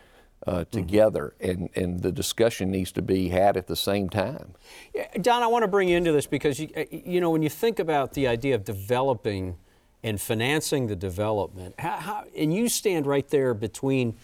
uh, 0.47 0.53
mm-hmm. 0.53 0.71
together, 0.71 1.35
mm-hmm. 1.41 1.51
and, 1.51 1.71
and 1.75 2.03
the 2.03 2.13
discussion 2.13 2.71
needs 2.71 2.93
to 2.93 3.03
be 3.03 3.29
had 3.29 3.57
at 3.57 3.67
the 3.67 3.77
same 3.77 4.09
time. 4.09 4.55
Yeah, 4.95 5.07
Don, 5.21 5.43
I 5.43 5.47
want 5.47 5.63
to 5.63 5.69
bring 5.69 5.89
you 5.89 5.97
into 5.97 6.13
this 6.13 6.27
because 6.27 6.61
you, 6.61 6.69
uh, 6.77 6.85
you 6.91 7.21
know 7.21 7.31
when 7.31 7.43
you 7.43 7.49
think 7.49 7.79
about 7.79 8.13
the 8.15 8.29
idea 8.29 8.55
of 8.55 8.65
developing 8.65 9.57
and 10.03 10.21
financing 10.21 10.87
the 10.87 10.97
development, 10.97 11.75
how, 11.79 11.97
how, 11.97 12.25
and 12.37 12.53
you 12.53 12.69
stand 12.69 13.07
right 13.07 13.27
there 13.29 13.55
between 13.55 14.17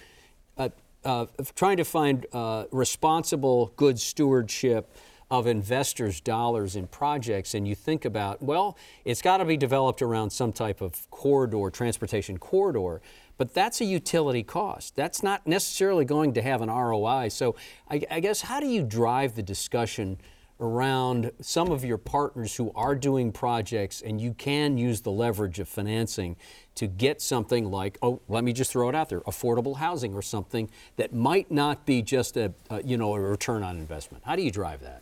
uh, 0.59 0.69
uh, 1.05 1.27
trying 1.55 1.79
to 1.79 1.85
find 1.85 2.27
uh, 2.33 2.65
responsible, 2.71 3.73
good 3.77 3.99
stewardship 3.99 4.95
of 5.31 5.47
investors' 5.47 6.21
dollars 6.21 6.75
in 6.75 6.87
projects, 6.89 7.55
and 7.55 7.67
you 7.67 7.75
think 7.75 8.05
about, 8.05 8.43
well, 8.43 8.77
it's 9.05 9.23
got 9.23 9.37
to 9.37 9.45
be 9.45 9.57
developed 9.57 10.03
around 10.03 10.29
some 10.31 10.53
type 10.53 10.81
of 10.81 11.09
corridor, 11.11 11.71
transportation 11.71 12.37
corridor 12.37 13.01
but 13.41 13.55
that's 13.55 13.81
a 13.81 13.87
utility 13.87 14.43
cost. 14.43 14.95
That's 14.97 15.23
not 15.23 15.47
necessarily 15.47 16.05
going 16.05 16.35
to 16.35 16.43
have 16.43 16.61
an 16.61 16.69
ROI. 16.69 17.31
So 17.31 17.57
I, 17.91 18.03
I, 18.11 18.21
guess 18.21 18.43
how 18.43 18.61
do 18.61 18.67
you 18.67 18.83
drive 18.83 19.35
the 19.35 19.43
discussion 19.43 20.19
around 20.61 21.33
some 21.41 21.71
of 21.71 21.83
your 21.83 21.97
partners 21.97 22.55
who 22.55 22.71
are 22.75 22.95
doing 22.95 23.33
projects 23.33 24.03
and 24.03 24.21
you 24.21 24.35
can 24.35 24.77
use 24.77 25.01
the 25.01 25.11
leverage 25.11 25.59
of 25.59 25.71
financing 25.71 26.37
to 26.75 26.87
get 26.87 27.23
something 27.23 27.71
like, 27.71 27.97
oh, 28.03 28.21
let 28.29 28.45
me 28.45 28.53
just 28.53 28.73
throw 28.73 28.91
it 28.91 28.95
out 28.95 29.09
there, 29.09 29.23
affordable 29.23 29.79
housing 29.79 30.13
or 30.13 30.21
something 30.21 30.69
that 30.97 31.15
might 31.15 31.51
not 31.51 31.87
be 31.87 32.03
just 32.03 32.37
a, 32.37 32.53
a 32.69 32.83
you 32.83 32.99
know, 32.99 33.15
a 33.15 33.21
return 33.21 33.63
on 33.63 33.79
investment. 33.79 34.23
How 34.23 34.37
do 34.37 34.43
you 34.43 34.51
drive 34.51 34.83
that? 34.83 35.01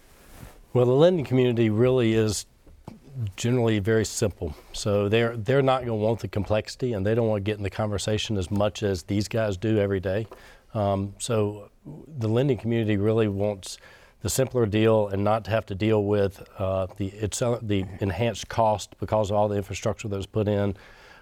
Well, 0.72 0.86
the 0.86 0.92
lending 0.92 1.24
community 1.24 1.70
really 1.70 2.12
is 2.12 2.46
generally 3.36 3.78
very 3.78 4.04
simple. 4.04 4.54
So 4.72 5.08
they're 5.08 5.36
they're 5.36 5.62
not 5.62 5.78
going 5.84 5.98
to 5.98 6.06
want 6.06 6.20
the 6.20 6.28
complexity, 6.28 6.92
and 6.92 7.04
they 7.04 7.14
don't 7.14 7.28
want 7.28 7.44
to 7.44 7.50
get 7.50 7.58
in 7.58 7.62
the 7.62 7.70
conversation 7.70 8.36
as 8.36 8.50
much 8.50 8.82
as 8.82 9.02
these 9.04 9.28
guys 9.28 9.56
do 9.56 9.78
every 9.78 10.00
day. 10.00 10.26
Um, 10.74 11.14
so 11.18 11.70
the 12.18 12.28
lending 12.28 12.58
community 12.58 12.96
really 12.96 13.28
wants 13.28 13.78
the 14.20 14.28
simpler 14.28 14.66
deal 14.66 15.08
and 15.08 15.22
not 15.22 15.44
to 15.44 15.50
have 15.50 15.64
to 15.66 15.74
deal 15.74 16.04
with 16.04 16.46
uh, 16.58 16.86
the 16.96 17.12
uh, 17.22 17.58
the 17.62 17.84
enhanced 18.00 18.48
cost 18.48 18.94
because 19.00 19.30
of 19.30 19.36
all 19.36 19.48
the 19.48 19.56
infrastructure 19.56 20.08
that's 20.08 20.26
put 20.26 20.48
in, 20.48 20.76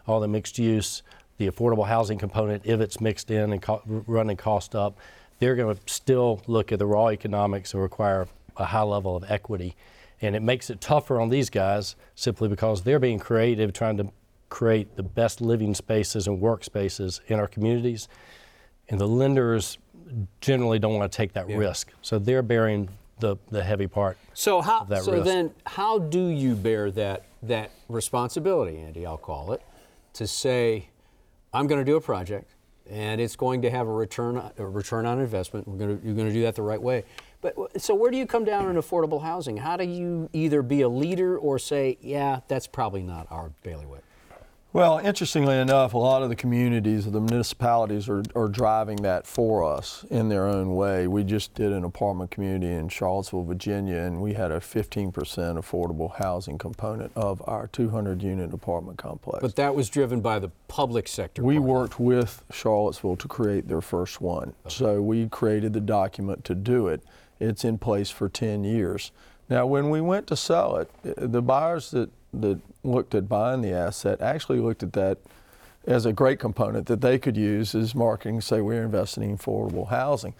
all 0.06 0.20
the 0.20 0.28
mixed 0.28 0.59
use, 0.59 1.02
the 1.38 1.48
affordable 1.48 1.87
housing 1.87 2.18
component 2.18 2.64
if 2.64 2.80
it's 2.80 3.00
mixed 3.00 3.30
in 3.30 3.52
and 3.52 3.62
co- 3.62 3.82
running 3.87 4.37
cost 4.37 4.74
up. 4.74 4.98
They're 5.38 5.54
going 5.54 5.76
to 5.76 5.80
still 5.87 6.42
look 6.46 6.72
at 6.72 6.78
the 6.78 6.87
raw 6.87 7.09
economics 7.09 7.74
and 7.74 7.82
require 7.82 8.26
a 8.56 8.64
high 8.64 8.82
level 8.82 9.14
of 9.14 9.30
equity 9.30 9.76
and 10.22 10.35
it 10.35 10.42
makes 10.42 10.70
it 10.70 10.81
tougher 10.81 11.20
on 11.20 11.29
these 11.29 11.50
guys 11.50 11.96
simply 12.14 12.48
because 12.48 12.83
they're 12.83 12.98
being 12.98 13.18
creative, 13.18 13.72
trying 13.72 13.96
to 13.98 14.11
create 14.48 14.96
the 14.96 15.02
best 15.02 15.40
living 15.40 15.74
spaces 15.74 16.26
and 16.26 16.40
workspaces 16.40 17.20
in 17.26 17.38
our 17.38 17.48
communities. 17.48 18.09
And 18.88 19.00
the 19.00 19.09
lenders 19.09 19.79
generally 20.40 20.79
don't 20.79 20.94
want 20.94 21.11
to 21.11 21.16
take 21.16 21.33
that 21.33 21.48
yeah. 21.48 21.57
risk. 21.57 21.92
So 22.00 22.18
they're 22.18 22.42
bearing 22.42 22.88
the, 23.18 23.37
the 23.50 23.62
heavy 23.62 23.88
part. 23.88 24.16
So 24.35 24.61
how 24.61 24.87
so 24.87 25.12
risk. 25.12 25.24
then 25.24 25.52
how 25.66 25.98
do 25.98 26.29
you 26.29 26.55
bear 26.55 26.90
that 26.92 27.24
that 27.42 27.70
responsibility, 27.88 28.79
Andy, 28.79 29.05
I'll 29.05 29.18
call 29.18 29.52
it, 29.52 29.62
to 30.14 30.26
say, 30.26 30.88
I'm 31.52 31.66
going 31.66 31.81
to 31.81 31.85
do 31.85 31.96
a 31.96 32.00
project. 32.00 32.55
and 32.88 33.20
it's 33.20 33.37
going 33.37 33.62
to 33.62 33.70
have 33.70 33.87
a 33.88 33.92
return 33.92 34.40
a 34.59 34.66
return 34.66 35.07
on 35.07 35.20
investment. 35.20 35.66
We're 35.66 35.79
going 35.79 35.98
to, 35.98 36.07
you're 36.07 36.14
going 36.14 36.29
to 36.29 36.33
do 36.33 36.42
that 36.42 36.55
the 36.55 36.62
right 36.62 36.81
way. 36.81 37.05
But 37.54 37.80
so 37.80 37.94
where 37.94 38.11
do 38.11 38.16
you 38.16 38.26
come 38.26 38.44
down 38.44 38.66
on 38.66 38.74
affordable 38.74 39.22
housing? 39.22 39.56
How 39.59 39.76
do 39.76 39.85
you 39.85 40.28
either 40.32 40.62
be 40.62 40.80
a 40.80 40.88
leader 40.88 41.38
or 41.38 41.59
say, 41.61 41.96
yeah, 42.00 42.40
that's 42.48 42.66
probably 42.66 43.02
not 43.02 43.28
our 43.30 43.52
bailiwick? 43.62 44.02
Well, 44.72 44.98
interestingly 44.98 45.56
enough, 45.56 45.94
a 45.94 45.98
lot 45.98 46.22
of 46.22 46.28
the 46.28 46.37
communities, 46.37 47.11
the 47.11 47.20
municipalities 47.20 48.11
are, 48.11 48.22
are 48.35 48.48
driving 48.48 48.98
that 48.98 49.26
for 49.26 49.64
us 49.64 50.04
in 50.11 50.28
their 50.28 50.46
own 50.46 50.74
way. 50.74 51.06
We 51.06 51.24
just 51.24 51.54
did 51.54 51.72
an 51.72 51.82
apartment 51.85 52.30
community 52.30 52.70
in 52.70 52.90
Charlottesville, 52.90 53.44
Virginia, 53.44 53.96
and 53.96 54.20
we 54.20 54.35
had 54.35 54.50
a 54.50 54.59
15% 54.59 55.12
affordable 55.14 56.14
housing 56.16 56.59
component 56.59 57.11
of 57.16 57.42
our 57.46 57.68
200 57.68 58.22
unit 58.22 58.52
apartment 58.52 58.98
complex. 58.98 59.38
But 59.40 59.56
that 59.56 59.74
was 59.74 59.88
driven 59.88 60.20
by 60.20 60.40
the 60.40 60.50
public 60.68 61.09
sector. 61.09 61.42
We 61.42 61.59
worked 61.59 61.98
with 61.98 62.44
Charlottesville 62.52 63.16
to 63.16 63.28
create 63.28 63.68
their 63.68 63.80
first 63.80 64.20
one. 64.20 64.52
So 64.68 65.00
we 65.00 65.28
created 65.30 65.72
the 65.72 65.80
document 65.80 66.44
to 66.44 66.54
do 66.54 66.88
it. 66.88 67.02
It's 67.40 67.64
in 67.64 67.79
place 67.79 68.11
for 68.11 68.29
10 68.29 68.64
years. 68.64 69.12
Now, 69.49 69.66
when 69.66 69.90
we 69.90 70.01
went 70.01 70.27
to 70.29 70.37
sell 70.37 70.77
it, 70.77 70.90
the 71.03 71.42
buyers 71.42 71.90
that 71.92 72.11
that 72.40 72.61
looked 72.85 73.14
at 73.14 73.29
buying 73.29 73.62
the 73.62 73.72
asset 73.72 74.20
actually 74.20 74.61
looked 74.61 74.83
at 74.83 74.92
that 74.92 75.18
as 75.87 76.07
a 76.07 76.12
great 76.12 76.38
component 76.38 76.87
that 76.87 77.01
they 77.01 77.18
could 77.18 77.37
use 77.37 77.75
as 77.75 77.94
marketing, 77.94 78.40
say 78.40 78.61
we're 78.61 78.83
investing 78.83 79.22
in 79.22 79.38
affordable 79.38 79.88
housing. 79.88 80.35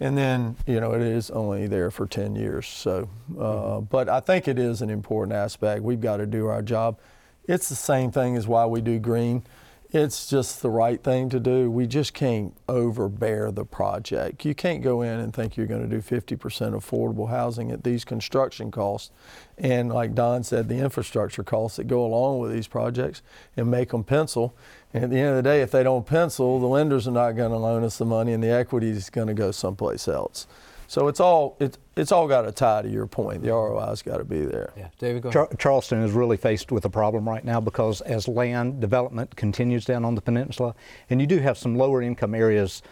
And 0.00 0.16
then, 0.16 0.56
you 0.66 0.80
know, 0.80 0.92
it 0.92 1.02
is 1.02 1.30
only 1.30 1.66
there 1.66 1.90
for 1.90 2.06
10 2.06 2.36
years. 2.36 2.66
So, 2.66 3.08
uh, 3.36 3.42
mm-hmm. 3.42 3.84
but 3.86 4.08
I 4.08 4.20
think 4.20 4.46
it 4.46 4.58
is 4.58 4.82
an 4.82 4.90
important 4.90 5.34
aspect. 5.34 5.82
We've 5.82 6.00
got 6.00 6.18
to 6.18 6.26
do 6.26 6.46
our 6.46 6.62
job. 6.62 6.98
It's 7.46 7.68
the 7.68 7.74
same 7.74 8.10
thing 8.10 8.36
as 8.36 8.46
why 8.46 8.66
we 8.66 8.80
do 8.80 8.98
green 8.98 9.42
it's 9.90 10.28
just 10.28 10.60
the 10.60 10.68
right 10.68 11.02
thing 11.02 11.30
to 11.30 11.40
do. 11.40 11.70
We 11.70 11.86
just 11.86 12.12
can't 12.12 12.54
overbear 12.68 13.50
the 13.50 13.64
project. 13.64 14.44
You 14.44 14.54
can't 14.54 14.82
go 14.82 15.00
in 15.00 15.18
and 15.18 15.32
think 15.32 15.56
you're 15.56 15.66
going 15.66 15.88
to 15.88 15.88
do 15.88 16.02
50% 16.02 16.36
affordable 16.38 17.30
housing 17.30 17.70
at 17.70 17.84
these 17.84 18.04
construction 18.04 18.70
costs. 18.70 19.10
And 19.56 19.88
like 19.90 20.14
Don 20.14 20.42
said, 20.42 20.68
the 20.68 20.76
infrastructure 20.76 21.42
costs 21.42 21.78
that 21.78 21.86
go 21.86 22.04
along 22.04 22.38
with 22.38 22.52
these 22.52 22.68
projects 22.68 23.22
and 23.56 23.70
make 23.70 23.90
them 23.90 24.04
pencil. 24.04 24.54
And 24.92 25.04
at 25.04 25.10
the 25.10 25.18
end 25.18 25.30
of 25.30 25.36
the 25.36 25.42
day, 25.42 25.62
if 25.62 25.70
they 25.70 25.82
don't 25.82 26.04
pencil, 26.04 26.60
the 26.60 26.66
lenders 26.66 27.08
are 27.08 27.12
not 27.12 27.32
going 27.32 27.52
to 27.52 27.58
loan 27.58 27.82
us 27.82 27.96
the 27.96 28.04
money 28.04 28.34
and 28.34 28.42
the 28.42 28.50
equity 28.50 28.90
is 28.90 29.08
going 29.08 29.28
to 29.28 29.34
go 29.34 29.52
someplace 29.52 30.06
else. 30.06 30.46
So 30.88 31.06
it's 31.06 31.20
all 31.20 31.56
it, 31.60 31.76
it's 31.96 32.12
all 32.12 32.26
got 32.26 32.42
to 32.42 32.52
tie 32.52 32.80
to 32.80 32.88
your 32.88 33.06
point. 33.06 33.42
The 33.42 33.50
ROI's 33.50 34.00
got 34.00 34.16
to 34.16 34.24
be 34.24 34.46
there. 34.46 34.72
Yeah, 34.74 34.88
David, 34.98 35.22
go 35.22 35.30
Char- 35.30 35.54
Charleston 35.58 36.02
is 36.02 36.12
really 36.12 36.38
faced 36.38 36.72
with 36.72 36.86
a 36.86 36.90
problem 36.90 37.28
right 37.28 37.44
now 37.44 37.60
because 37.60 38.00
as 38.00 38.26
land 38.26 38.80
development 38.80 39.36
continues 39.36 39.84
down 39.84 40.06
on 40.06 40.14
the 40.14 40.22
peninsula, 40.22 40.74
and 41.10 41.20
you 41.20 41.26
do 41.26 41.38
have 41.40 41.58
some 41.58 41.76
lower 41.76 42.00
income 42.00 42.34
areas 42.34 42.82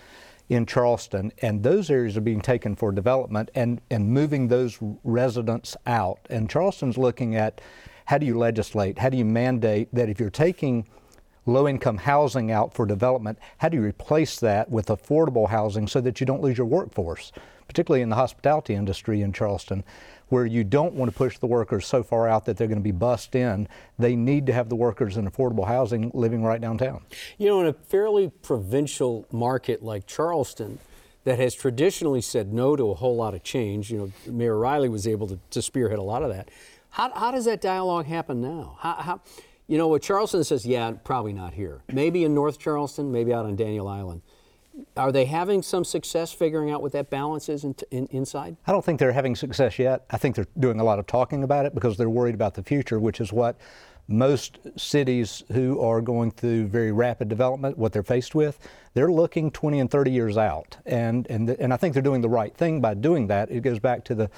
in 0.50 0.66
Charleston, 0.66 1.32
and 1.40 1.62
those 1.62 1.90
areas 1.90 2.18
are 2.18 2.20
being 2.20 2.42
taken 2.42 2.76
for 2.76 2.92
development 2.92 3.50
and, 3.54 3.80
and 3.90 4.08
moving 4.10 4.46
those 4.46 4.78
residents 5.02 5.74
out. 5.86 6.20
And 6.28 6.50
Charleston's 6.50 6.98
looking 6.98 7.34
at 7.34 7.62
how 8.04 8.18
do 8.18 8.26
you 8.26 8.38
legislate, 8.38 8.98
how 8.98 9.08
do 9.08 9.16
you 9.16 9.24
mandate 9.24 9.88
that 9.94 10.10
if 10.10 10.20
you're 10.20 10.30
taking 10.30 10.86
low 11.46 11.66
income 11.66 11.96
housing 11.98 12.50
out 12.50 12.74
for 12.74 12.84
development, 12.84 13.38
how 13.58 13.68
do 13.68 13.76
you 13.76 13.82
replace 13.82 14.38
that 14.40 14.70
with 14.70 14.88
affordable 14.88 15.48
housing 15.48 15.86
so 15.88 16.00
that 16.00 16.20
you 16.20 16.26
don't 16.26 16.42
lose 16.42 16.58
your 16.58 16.66
workforce? 16.66 17.32
particularly 17.66 18.02
in 18.02 18.08
the 18.08 18.16
hospitality 18.16 18.74
industry 18.74 19.22
in 19.22 19.32
Charleston, 19.32 19.84
where 20.28 20.46
you 20.46 20.64
don't 20.64 20.94
want 20.94 21.10
to 21.10 21.16
push 21.16 21.38
the 21.38 21.46
workers 21.46 21.86
so 21.86 22.02
far 22.02 22.28
out 22.28 22.44
that 22.44 22.56
they're 22.56 22.66
going 22.66 22.78
to 22.78 22.84
be 22.84 22.92
bussed 22.92 23.34
in. 23.34 23.68
They 23.98 24.16
need 24.16 24.46
to 24.46 24.52
have 24.52 24.68
the 24.68 24.76
workers 24.76 25.16
in 25.16 25.28
affordable 25.28 25.66
housing 25.66 26.10
living 26.14 26.42
right 26.42 26.60
downtown. 26.60 27.02
You 27.38 27.48
know, 27.48 27.60
in 27.60 27.66
a 27.66 27.72
fairly 27.72 28.30
provincial 28.42 29.26
market 29.30 29.82
like 29.82 30.06
Charleston, 30.06 30.78
that 31.24 31.40
has 31.40 31.56
traditionally 31.56 32.20
said 32.20 32.52
no 32.52 32.76
to 32.76 32.90
a 32.92 32.94
whole 32.94 33.16
lot 33.16 33.34
of 33.34 33.42
change. 33.42 33.90
You 33.90 33.98
know, 33.98 34.32
Mayor 34.32 34.56
Riley 34.56 34.88
was 34.88 35.08
able 35.08 35.26
to, 35.26 35.38
to 35.50 35.60
spearhead 35.60 35.98
a 35.98 36.02
lot 36.02 36.22
of 36.22 36.28
that. 36.28 36.50
How, 36.90 37.12
how 37.12 37.32
does 37.32 37.44
that 37.46 37.60
dialogue 37.60 38.06
happen 38.06 38.40
now? 38.40 38.78
How, 38.80 38.94
how, 38.94 39.20
you 39.68 39.78
know, 39.78 39.88
what 39.88 40.02
Charleston 40.02 40.44
says, 40.44 40.64
yeah, 40.64 40.92
probably 41.04 41.32
not 41.32 41.54
here. 41.54 41.82
Maybe 41.92 42.24
in 42.24 42.34
North 42.34 42.58
Charleston, 42.58 43.10
maybe 43.10 43.32
out 43.32 43.46
on 43.46 43.56
Daniel 43.56 43.88
Island 43.88 44.22
are 44.96 45.12
they 45.12 45.24
having 45.24 45.62
some 45.62 45.84
success 45.84 46.32
figuring 46.32 46.70
out 46.70 46.82
what 46.82 46.92
that 46.92 47.10
balance 47.10 47.48
is 47.48 47.64
in, 47.64 47.74
in, 47.90 48.06
inside? 48.06 48.56
I 48.66 48.72
don't 48.72 48.84
think 48.84 48.98
they're 48.98 49.12
having 49.12 49.36
success 49.36 49.78
yet. 49.78 50.04
I 50.10 50.16
think 50.16 50.36
they're 50.36 50.46
doing 50.58 50.80
a 50.80 50.84
lot 50.84 50.98
of 50.98 51.06
talking 51.06 51.42
about 51.42 51.66
it 51.66 51.74
because 51.74 51.96
they're 51.96 52.10
worried 52.10 52.34
about 52.34 52.54
the 52.54 52.62
future, 52.62 52.98
which 52.98 53.20
is 53.20 53.32
what 53.32 53.58
most 54.08 54.58
cities 54.76 55.42
who 55.52 55.80
are 55.80 56.00
going 56.00 56.30
through 56.30 56.68
very 56.68 56.92
rapid 56.92 57.28
development, 57.28 57.76
what 57.76 57.92
they're 57.92 58.04
faced 58.04 58.34
with, 58.34 58.58
they're 58.94 59.10
looking 59.10 59.50
20 59.50 59.80
and 59.80 59.90
30 59.90 60.10
years 60.12 60.36
out. 60.36 60.76
And, 60.86 61.26
and, 61.28 61.50
and 61.50 61.72
I 61.72 61.76
think 61.76 61.92
they're 61.92 62.02
doing 62.02 62.20
the 62.20 62.28
right 62.28 62.54
thing 62.54 62.80
by 62.80 62.94
doing 62.94 63.26
that. 63.28 63.50
It 63.50 63.62
goes 63.62 63.78
back 63.78 64.04
to 64.04 64.14
the, 64.14 64.30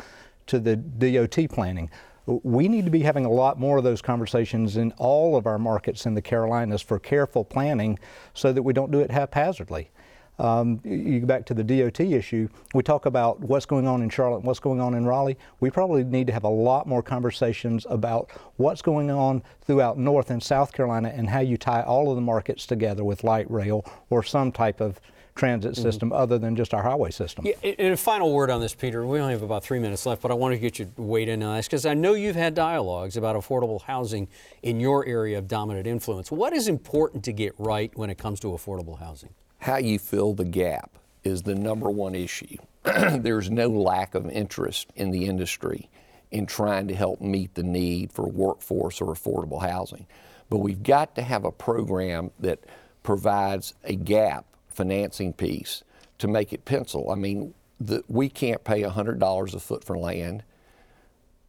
to 0.46 0.58
the 0.58 0.76
DOT 0.76 1.50
planning. 1.50 1.90
We 2.28 2.68
need 2.68 2.84
to 2.84 2.90
be 2.90 3.00
having 3.00 3.24
a 3.24 3.30
lot 3.30 3.58
more 3.58 3.78
of 3.78 3.84
those 3.84 4.02
conversations 4.02 4.76
in 4.76 4.92
all 4.98 5.34
of 5.34 5.46
our 5.46 5.58
markets 5.58 6.04
in 6.04 6.14
the 6.14 6.20
Carolinas 6.20 6.82
for 6.82 6.98
careful 6.98 7.42
planning 7.42 7.98
so 8.34 8.52
that 8.52 8.62
we 8.62 8.74
don't 8.74 8.90
do 8.90 9.00
it 9.00 9.10
haphazardly. 9.10 9.90
Um, 10.38 10.80
you 10.84 11.20
go 11.20 11.26
back 11.26 11.46
to 11.46 11.54
the 11.54 11.64
DOT 11.64 11.98
issue, 12.00 12.48
we 12.72 12.82
talk 12.84 13.06
about 13.06 13.40
what's 13.40 13.66
going 13.66 13.88
on 13.88 14.02
in 14.02 14.10
Charlotte, 14.10 14.44
what's 14.44 14.60
going 14.60 14.80
on 14.80 14.94
in 14.94 15.04
Raleigh. 15.04 15.36
We 15.58 15.70
probably 15.70 16.04
need 16.04 16.28
to 16.28 16.32
have 16.32 16.44
a 16.44 16.48
lot 16.48 16.86
more 16.86 17.02
conversations 17.02 17.86
about 17.90 18.30
what's 18.56 18.82
going 18.82 19.10
on 19.10 19.42
throughout 19.62 19.98
North 19.98 20.30
and 20.30 20.40
South 20.40 20.72
Carolina 20.72 21.08
and 21.08 21.28
how 21.28 21.40
you 21.40 21.56
tie 21.56 21.82
all 21.82 22.10
of 22.10 22.14
the 22.14 22.22
markets 22.22 22.66
together 22.66 23.02
with 23.02 23.24
light 23.24 23.50
rail 23.50 23.84
or 24.10 24.22
some 24.22 24.52
type 24.52 24.80
of 24.80 25.00
transit 25.38 25.72
mm-hmm. 25.72 25.82
system 25.82 26.10
mm-hmm. 26.10 26.20
other 26.20 26.38
than 26.38 26.56
just 26.56 26.74
our 26.74 26.82
highway 26.82 27.10
system. 27.10 27.46
Yeah, 27.46 27.72
and 27.78 27.94
a 27.94 27.96
final 27.96 28.32
word 28.32 28.50
on 28.50 28.60
this, 28.60 28.74
Peter. 28.74 29.06
We 29.06 29.20
only 29.20 29.32
have 29.32 29.42
about 29.42 29.64
three 29.64 29.78
minutes 29.78 30.04
left, 30.04 30.20
but 30.20 30.30
I 30.30 30.34
want 30.34 30.52
to 30.52 30.58
get 30.58 30.78
you 30.78 30.90
weighed 30.96 31.28
in 31.28 31.42
on 31.42 31.56
this 31.56 31.66
because 31.66 31.86
I 31.86 31.94
know 31.94 32.14
you've 32.14 32.36
had 32.36 32.54
dialogues 32.54 33.16
about 33.16 33.36
affordable 33.36 33.82
housing 33.82 34.28
in 34.62 34.80
your 34.80 35.06
area 35.06 35.38
of 35.38 35.48
dominant 35.48 35.86
influence. 35.86 36.30
What 36.30 36.52
is 36.52 36.68
important 36.68 37.24
to 37.24 37.32
get 37.32 37.54
right 37.58 37.90
when 37.96 38.10
it 38.10 38.18
comes 38.18 38.40
to 38.40 38.48
affordable 38.48 38.98
housing? 38.98 39.30
how 39.58 39.76
you 39.76 39.98
fill 39.98 40.34
the 40.34 40.44
gap 40.44 40.98
is 41.24 41.42
the 41.42 41.54
number 41.54 41.90
one 41.90 42.14
issue. 42.14 42.56
There's 42.84 43.50
no 43.50 43.68
lack 43.68 44.14
of 44.14 44.30
interest 44.30 44.90
in 44.94 45.10
the 45.10 45.26
industry 45.26 45.90
in 46.30 46.46
trying 46.46 46.88
to 46.88 46.94
help 46.94 47.20
meet 47.20 47.54
the 47.54 47.62
need 47.62 48.12
for 48.12 48.28
workforce 48.28 49.00
or 49.00 49.12
affordable 49.12 49.62
housing. 49.62 50.06
But 50.48 50.58
we've 50.58 50.82
got 50.82 51.14
to 51.16 51.22
have 51.22 51.44
a 51.44 51.50
program 51.50 52.30
that 52.38 52.60
provides 53.02 53.74
a 53.84 53.94
gap 53.94 54.46
financing 54.78 55.32
piece 55.32 55.82
to 56.18 56.28
make 56.28 56.52
it 56.52 56.64
pencil. 56.64 57.10
I 57.10 57.16
mean, 57.16 57.52
the, 57.80 58.04
we 58.06 58.28
can't 58.28 58.62
pay 58.62 58.82
$100 58.82 59.54
a 59.54 59.58
foot 59.58 59.82
for 59.82 59.98
land. 59.98 60.44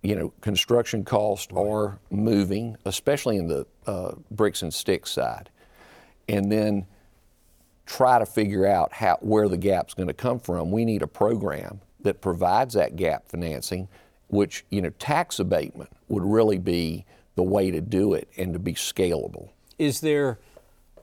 You 0.01 0.15
know, 0.15 0.33
construction 0.41 1.05
costs 1.05 1.53
are 1.55 1.99
moving, 2.09 2.75
especially 2.85 3.37
in 3.37 3.47
the 3.47 3.67
uh, 3.85 4.13
bricks 4.31 4.63
and 4.63 4.73
sticks 4.73 5.11
side. 5.11 5.51
And 6.27 6.51
then 6.51 6.87
try 7.85 8.17
to 8.17 8.25
figure 8.25 8.65
out 8.65 8.93
how, 8.93 9.19
where 9.21 9.47
the 9.47 9.57
gap's 9.57 9.93
going 9.93 10.07
to 10.07 10.13
come 10.13 10.39
from, 10.39 10.71
we 10.71 10.85
need 10.85 11.03
a 11.03 11.07
program 11.07 11.81
that 12.01 12.19
provides 12.21 12.73
that 12.73 12.95
gap 12.95 13.27
financing, 13.27 13.87
which, 14.29 14.65
you 14.71 14.81
know, 14.81 14.89
tax 14.97 15.39
abatement 15.39 15.91
would 16.07 16.23
really 16.23 16.57
be 16.57 17.05
the 17.35 17.43
way 17.43 17.69
to 17.69 17.79
do 17.79 18.15
it 18.15 18.27
and 18.37 18.53
to 18.53 18.59
be 18.59 18.73
scalable. 18.73 19.49
Is 19.77 20.01
there 20.01 20.39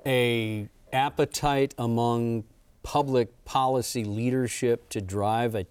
a 0.04 0.68
appetite 0.92 1.75
among 1.79 2.44
public 2.83 3.44
policy 3.44 4.05
leadership 4.05 4.88
to 4.90 5.01
drive 5.01 5.55
a, 5.55 5.66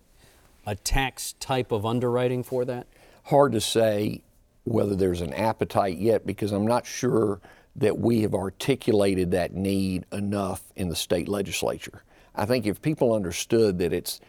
a 0.66 0.76
tax 0.76 1.34
type 1.40 1.72
of 1.72 1.86
underwriting 1.86 2.44
for 2.44 2.66
that? 2.66 2.88
Hard 3.24 3.54
to 3.54 3.62
say 3.62 4.22
whether 4.66 4.96
there's 4.96 5.22
an 5.22 5.34
appetite 5.34 5.98
yet 5.98 6.26
because 6.26 6.52
I'm 6.52 6.68
not 6.68 6.86
sure 6.86 7.40
that 7.78 7.98
we 7.98 8.22
have 8.22 8.34
articulated 8.34 9.32
that 9.32 9.54
need 9.54 10.06
enough 10.12 10.62
in 10.76 10.90
the 10.90 10.96
state 10.96 11.28
legislature. 11.28 12.04
I 12.36 12.46
think 12.46 12.66
if 12.66 12.82
people 12.82 13.14
understood 13.14 13.80
that 13.80 13.94
it's 13.94 14.20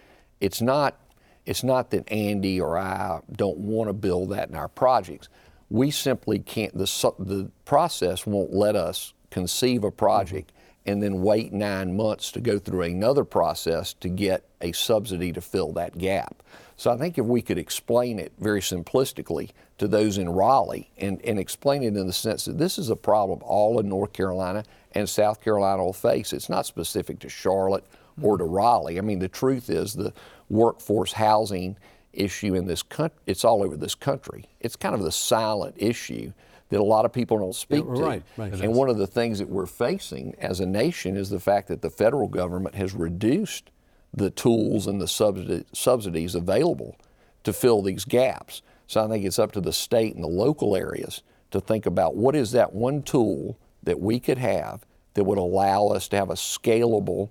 it's 0.41 0.61
not 0.61 1.01
it's 1.45 1.63
not 1.63 1.91
that 1.91 2.11
Andy 2.11 2.61
or 2.61 2.77
I 2.77 3.21
don't 3.33 3.59
want 3.59 3.89
to 3.89 3.93
build 3.93 4.31
that 4.31 4.49
in 4.49 4.55
our 4.55 4.69
projects. 4.69 5.29
We 5.71 5.91
simply 5.91 6.39
can't. 6.39 6.77
The 6.77 7.13
the 7.19 7.51
process 7.65 8.27
won't 8.27 8.53
let 8.53 8.77
us 8.77 9.15
conceive 9.31 9.85
a 9.85 9.91
project 9.91 10.53
mm-hmm. 10.53 10.66
And 10.87 11.03
then 11.03 11.23
wait 11.23 11.53
nine 11.53 11.97
months 11.97 12.31
to 12.33 12.41
go 12.41 12.59
through 12.59 12.83
another 12.83 13.25
process 13.25 13.93
to 13.95 14.09
get 14.09 14.45
a 14.61 14.73
subsidy 14.73 15.33
to 15.33 15.41
fill 15.41 15.73
that 15.73 15.99
gap. 15.99 16.43
So 16.77 16.93
I 16.93 16.97
think 16.97 17.19
if 17.19 17.25
we 17.25 17.43
could 17.43 17.59
explain 17.59 18.19
it 18.19 18.33
very 18.39 18.61
simplistically 18.61 19.51
to 19.79 19.89
those 19.89 20.19
in 20.19 20.29
Raleigh 20.29 20.91
and, 20.99 21.21
and 21.25 21.39
explain 21.39 21.83
it 21.83 21.97
in 21.97 22.07
the 22.07 22.13
sense 22.13 22.45
that 22.45 22.59
this 22.59 22.79
is 22.79 22.91
a 22.91 22.97
problem 22.97 23.41
all 23.43 23.81
in 23.81 23.89
North 23.89 24.13
Carolina 24.13 24.65
and 24.93 25.09
South 25.09 25.43
Carolina 25.43 25.83
will 25.83 25.93
face. 25.93 26.33
It's 26.33 26.49
not 26.49 26.67
specific 26.67 27.19
to 27.21 27.29
Charlotte 27.29 27.85
or 28.21 28.39
to 28.39 28.45
Raleigh. 28.45 28.99
I 28.99 29.03
mean, 29.03 29.19
the 29.19 29.29
truth 29.29 29.69
is 29.69 29.95
the 29.95 30.13
workforce 30.49 31.13
housing 31.13 31.77
issue 32.13 32.55
in 32.55 32.67
this 32.67 32.83
country, 32.83 33.19
it's 33.27 33.45
all 33.45 33.63
over 33.63 33.77
this 33.77 33.95
country. 33.95 34.49
It's 34.61 34.77
kind 34.77 34.95
of 34.95 35.03
the 35.03 35.13
silent 35.13 35.75
issue 35.79 36.33
that 36.69 36.81
a 36.81 36.85
lot 36.85 37.05
of 37.05 37.13
people 37.13 37.39
don't 37.39 37.55
speak 37.55 37.85
Yeah, 37.87 37.95
to. 37.95 38.01
right, 38.01 38.23
right. 38.37 38.53
And 38.55 38.75
one 38.75 38.89
of 38.89 38.99
the 38.99 39.07
things 39.07 39.39
that 39.39 39.49
we're 39.49 39.67
facing 39.67 40.35
as 40.39 40.61
a 40.61 40.67
nation 40.67 41.17
is 41.17 41.31
the 41.31 41.41
fact 41.41 41.69
that 41.69 41.83
the 41.83 41.91
federal 41.91 42.29
government 42.29 42.75
has 42.75 42.95
reduced 42.95 43.71
the 44.13 44.31
tools 44.31 44.87
and 44.87 45.01
the 45.01 45.05
subsidi- 45.07 45.65
subsidies 45.73 46.35
available 46.35 46.97
to 47.45 47.53
fill 47.53 47.83
these 47.83 48.05
gaps. 48.05 48.63
So 48.87 49.05
I 49.05 49.09
think 49.09 49.25
it's 49.25 49.39
up 49.39 49.53
to 49.53 49.61
the 49.61 49.73
state 49.73 50.15
and 50.15 50.25
the 50.25 50.29
local 50.29 50.75
areas 50.77 51.23
to 51.51 51.61
think 51.61 51.87
about 51.87 52.17
what 52.17 52.35
is 52.35 52.53
that 52.53 52.73
one 52.73 53.03
tool 53.03 53.59
that 53.85 54.01
we 54.01 54.19
could 54.19 54.39
have 54.39 54.85
that 55.15 55.25
would 55.25 55.39
allow 55.39 55.87
us 55.89 56.09
to 56.09 56.17
have 56.17 56.31
a 56.31 56.35
scalable 56.35 57.31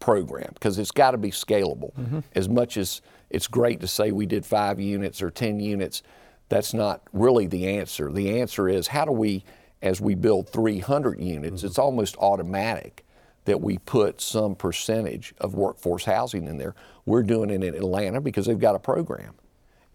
program 0.00 0.50
because 0.54 0.78
it's 0.78 0.90
got 0.90 1.12
to 1.12 1.18
be 1.18 1.30
scalable. 1.30 1.92
Mm-hmm. 1.94 2.20
As 2.34 2.48
much 2.48 2.76
as 2.76 3.00
it's 3.30 3.46
great 3.48 3.80
to 3.80 3.86
say 3.86 4.10
we 4.12 4.26
did 4.26 4.44
five 4.44 4.78
units 4.80 5.22
or 5.22 5.30
10 5.30 5.60
units, 5.60 6.02
that's 6.48 6.74
not 6.74 7.02
really 7.12 7.46
the 7.46 7.66
answer. 7.78 8.12
The 8.12 8.40
answer 8.40 8.68
is 8.68 8.88
how 8.88 9.04
do 9.04 9.12
we, 9.12 9.44
as 9.80 10.00
we 10.00 10.14
build 10.14 10.48
300 10.48 11.20
units, 11.20 11.58
mm-hmm. 11.58 11.66
it's 11.66 11.78
almost 11.78 12.16
automatic 12.18 13.04
that 13.44 13.60
we 13.60 13.78
put 13.78 14.20
some 14.20 14.54
percentage 14.54 15.34
of 15.38 15.54
workforce 15.54 16.04
housing 16.04 16.46
in 16.46 16.58
there. 16.58 16.74
We're 17.06 17.24
doing 17.24 17.50
it 17.50 17.62
in 17.62 17.74
Atlanta 17.74 18.20
because 18.20 18.46
they've 18.46 18.58
got 18.58 18.74
a 18.74 18.78
program. 18.78 19.34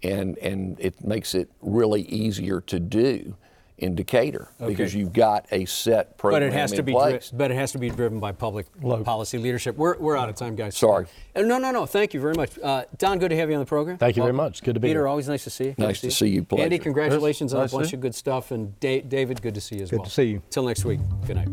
And, 0.04 0.38
and 0.40 0.80
it 0.80 1.04
makes 1.04 1.34
it 1.34 1.50
really 1.62 2.02
easier 2.04 2.62
to 2.62 2.80
do 2.80 3.36
in 3.80 3.94
Decatur 3.94 4.50
because 4.66 4.96
you've 4.96 5.14
got 5.14 5.46
a 5.52 5.66
set 5.66 6.18
program 6.18 6.42
But 6.42 6.48
it 6.48 6.54
has 6.54 6.72
in 6.72 6.78
to 6.78 6.84
be, 6.84 6.94
dri- 6.94 7.20
but 7.34 7.52
it 7.52 7.56
has 7.56 7.72
to 7.74 7.78
be 7.78 7.90
driven 7.92 8.20
by 8.20 8.32
public 8.32 8.66
policy 8.82 9.38
leadership. 9.38 9.78
We're, 9.78 9.96
we're 10.00 10.18
out 10.18 10.30
of 10.30 10.36
time, 10.36 10.56
guys. 10.56 10.76
Sorry. 10.76 11.06
Uh, 11.36 11.42
No, 11.42 11.60
no, 11.60 11.70
no. 11.72 11.86
Thank 11.86 12.16
you 12.16 12.20
very 12.20 12.34
much, 12.34 12.58
uh, 12.60 12.86
Don. 12.98 13.20
Good 13.20 13.30
to 13.30 13.36
have 13.38 13.50
you 13.50 13.56
on 13.56 13.60
the 13.62 13.68
program. 13.68 13.98
Thank 14.00 14.18
you 14.18 14.24
very 14.24 14.34
much. 14.34 14.64
Good 14.64 14.74
to 14.74 14.80
be 14.80 14.88
Peter, 14.88 15.02
here. 15.02 15.08
always 15.08 15.28
nice 15.28 15.44
to 15.44 15.52
see 15.52 15.66
you. 15.66 15.72
Good 15.74 15.84
Nice 15.84 16.02
to 16.02 16.10
see 16.10 16.28
you. 16.30 16.44
Pleasure. 16.44 16.64
Andy, 16.64 16.80
congratulations 16.80 17.54
on 17.54 17.60
Nice 17.62 17.70
a 17.70 17.72
to 17.72 17.78
bunch 17.78 17.90
see 17.92 17.96
of 17.98 18.02
good 18.02 18.16
stuff, 18.16 18.50
and 18.52 18.80
Da- 18.80 19.02
David, 19.02 19.42
good 19.44 19.54
to 19.54 19.62
see 19.62 19.76
you 19.78 19.84
as 19.84 19.92
Good 19.92 19.98
well. 20.00 20.06
to 20.06 20.12
see 20.12 20.24
you. 20.24 20.42
Till 20.50 20.64
next 20.66 20.84
week. 20.84 21.00
Good 21.28 21.36
night. 21.36 21.50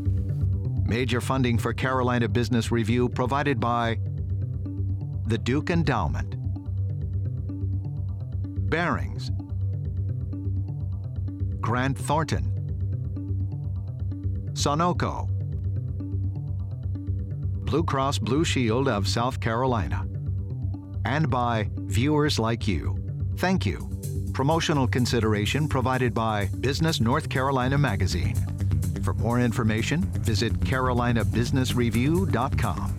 Major 0.89 1.21
funding 1.21 1.59
for 1.59 1.75
Carolina 1.75 2.29
Business 2.29 2.71
Review 2.73 3.09
provided 3.11 3.61
by 3.61 3.99
the 5.27 5.37
Duke 5.39 5.69
Endowment, 5.71 6.37
Barings, 8.71 9.31
Grant 11.65 11.97
Thornton, 11.97 12.45
Sonoco, 14.53 15.31
Blue 17.65 17.83
Cross 17.83 18.19
Blue 18.19 18.45
Shield 18.45 18.87
of 18.87 19.09
South 19.09 19.41
Carolina, 19.41 20.07
and 21.07 21.31
by 21.31 21.71
viewers 21.77 22.39
like 22.39 22.69
you. 22.69 23.03
Thank 23.39 23.65
you. 23.65 23.91
Promotional 24.35 24.87
consideration 24.87 25.67
provided 25.67 26.13
by 26.13 26.51
Business 26.61 27.01
North 27.01 27.31
Carolina 27.31 27.79
Magazine. 27.79 28.37
For 29.03 29.15
more 29.15 29.41
information, 29.41 30.03
visit 30.21 30.53
carolinabusinessreview.com. 30.61 32.94